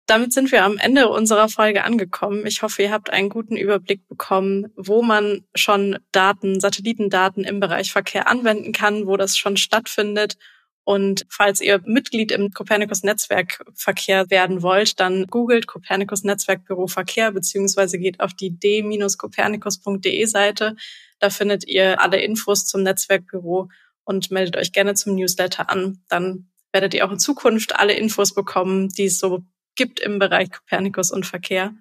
Damit 0.08 0.34
sind 0.34 0.52
wir 0.52 0.65
am 0.65 0.80
Ende 0.80 1.10
unserer 1.10 1.48
Folge 1.48 1.84
angekommen. 1.84 2.48
Ich 2.48 2.63
hoffe, 2.63 2.82
ihr 2.82 2.91
habt 2.91 3.12
einen 3.12 3.30
guten 3.30 3.56
Überblick 3.56 4.08
bekommen, 4.08 4.74
wo 4.76 5.04
man 5.04 5.46
schon 5.54 6.00
Daten, 6.12 6.60
Satellitendaten 6.60 7.44
im 7.44 7.60
Bereich 7.60 7.91
Verkehr 7.91 8.28
anwenden 8.28 8.72
kann, 8.72 9.06
wo 9.06 9.15
das 9.15 9.38
schon 9.38 9.58
stattfindet. 9.58 10.38
Und 10.84 11.28
falls 11.30 11.62
ihr 11.62 11.80
Mitglied 11.86 12.32
im 12.32 12.50
Copernicus 12.50 13.04
Netzwerk 13.04 13.63
Verkehr 13.76 14.32
werden 14.32 14.63
wollt, 14.63 15.00
dann 15.00 15.28
googelt 15.28 15.67
Copernicus 15.67 16.24
Netzwerkbüro 16.24 16.88
Verkehr 16.88 17.32
beziehungsweise 17.32 18.00
geht 18.00 18.22
auf 18.22 18.34
die 18.34 18.58
d-copernicus.de 18.58 20.26
Seite. 20.26 20.76
Da 21.20 21.30
findet 21.30 21.67
ihr 21.67 22.02
alle 22.02 22.20
Infos 22.22 22.65
zum 22.65 22.82
Netzwerkbüro 22.82 23.70
und 24.04 24.32
meldet 24.32 24.58
euch 24.58 24.72
gerne 24.72 24.96
zum 24.96 25.15
Newsletter 25.15 25.70
an. 25.70 26.04
Dann 26.10 26.51
werdet 26.71 26.93
ihr 26.93 27.05
auch 27.05 27.12
in 27.12 27.19
Zukunft 27.19 27.75
alle 27.75 27.93
Infos 27.93 28.34
bekommen, 28.34 28.89
die 28.89 29.05
es 29.05 29.19
so 29.19 29.43
gibt 29.75 29.99
im 29.99 30.19
Bereich 30.19 30.51
Kopernikus 30.51 31.12
und 31.12 31.25
Verkehr. 31.25 31.73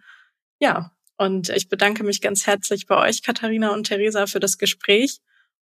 Ja, 0.60 0.92
und 1.16 1.50
ich 1.50 1.68
bedanke 1.68 2.02
mich 2.02 2.20
ganz 2.20 2.46
herzlich 2.46 2.86
bei 2.86 2.96
euch, 2.96 3.22
Katharina 3.22 3.72
und 3.72 3.86
Theresa, 3.86 4.26
für 4.26 4.40
das 4.40 4.58
Gespräch 4.58 5.20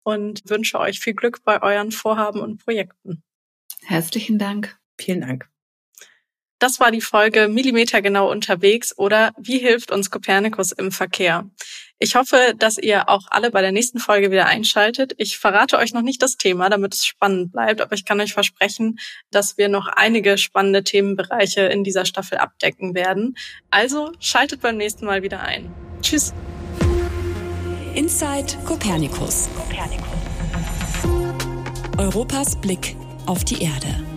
und 0.03 0.41
wünsche 0.49 0.79
euch 0.79 0.99
viel 0.99 1.13
Glück 1.13 1.43
bei 1.43 1.61
euren 1.61 1.91
Vorhaben 1.91 2.41
und 2.41 2.63
Projekten. 2.63 3.23
Herzlichen 3.83 4.39
Dank. 4.39 4.77
Vielen 4.97 5.21
Dank. 5.21 5.52
Das 6.63 6.79
war 6.79 6.91
die 6.91 7.01
Folge 7.01 7.49
Millimetergenau 7.49 8.31
unterwegs 8.31 8.97
oder 8.97 9.33
Wie 9.37 9.57
hilft 9.57 9.91
uns 9.91 10.09
Kopernikus 10.09 10.71
im 10.71 10.93
Verkehr? 10.93 11.43
Ich 11.99 12.15
hoffe, 12.15 12.53
dass 12.57 12.77
ihr 12.77 13.09
auch 13.09 13.23
alle 13.31 13.51
bei 13.51 13.61
der 13.61 13.73
nächsten 13.73 13.99
Folge 13.99 14.31
wieder 14.31 14.45
einschaltet. 14.45 15.13
Ich 15.17 15.37
verrate 15.37 15.77
euch 15.77 15.93
noch 15.93 16.03
nicht 16.03 16.21
das 16.21 16.37
Thema, 16.37 16.69
damit 16.69 16.93
es 16.93 17.05
spannend 17.05 17.51
bleibt, 17.51 17.81
aber 17.81 17.93
ich 17.95 18.05
kann 18.05 18.21
euch 18.21 18.31
versprechen, 18.31 18.97
dass 19.29 19.57
wir 19.57 19.67
noch 19.67 19.87
einige 19.87 20.37
spannende 20.37 20.85
Themenbereiche 20.85 21.63
in 21.63 21.83
dieser 21.83 22.05
Staffel 22.05 22.37
abdecken 22.37 22.95
werden. 22.95 23.35
Also 23.69 24.13
schaltet 24.21 24.61
beim 24.61 24.77
nächsten 24.77 25.05
Mal 25.05 25.21
wieder 25.21 25.41
ein. 25.41 25.69
Tschüss. 26.01 26.33
Inside 27.93 28.57
Copernicus. 28.63 29.49
Europas 31.97 32.55
Blick 32.61 32.95
auf 33.25 33.43
die 33.43 33.61
Erde. 33.61 34.12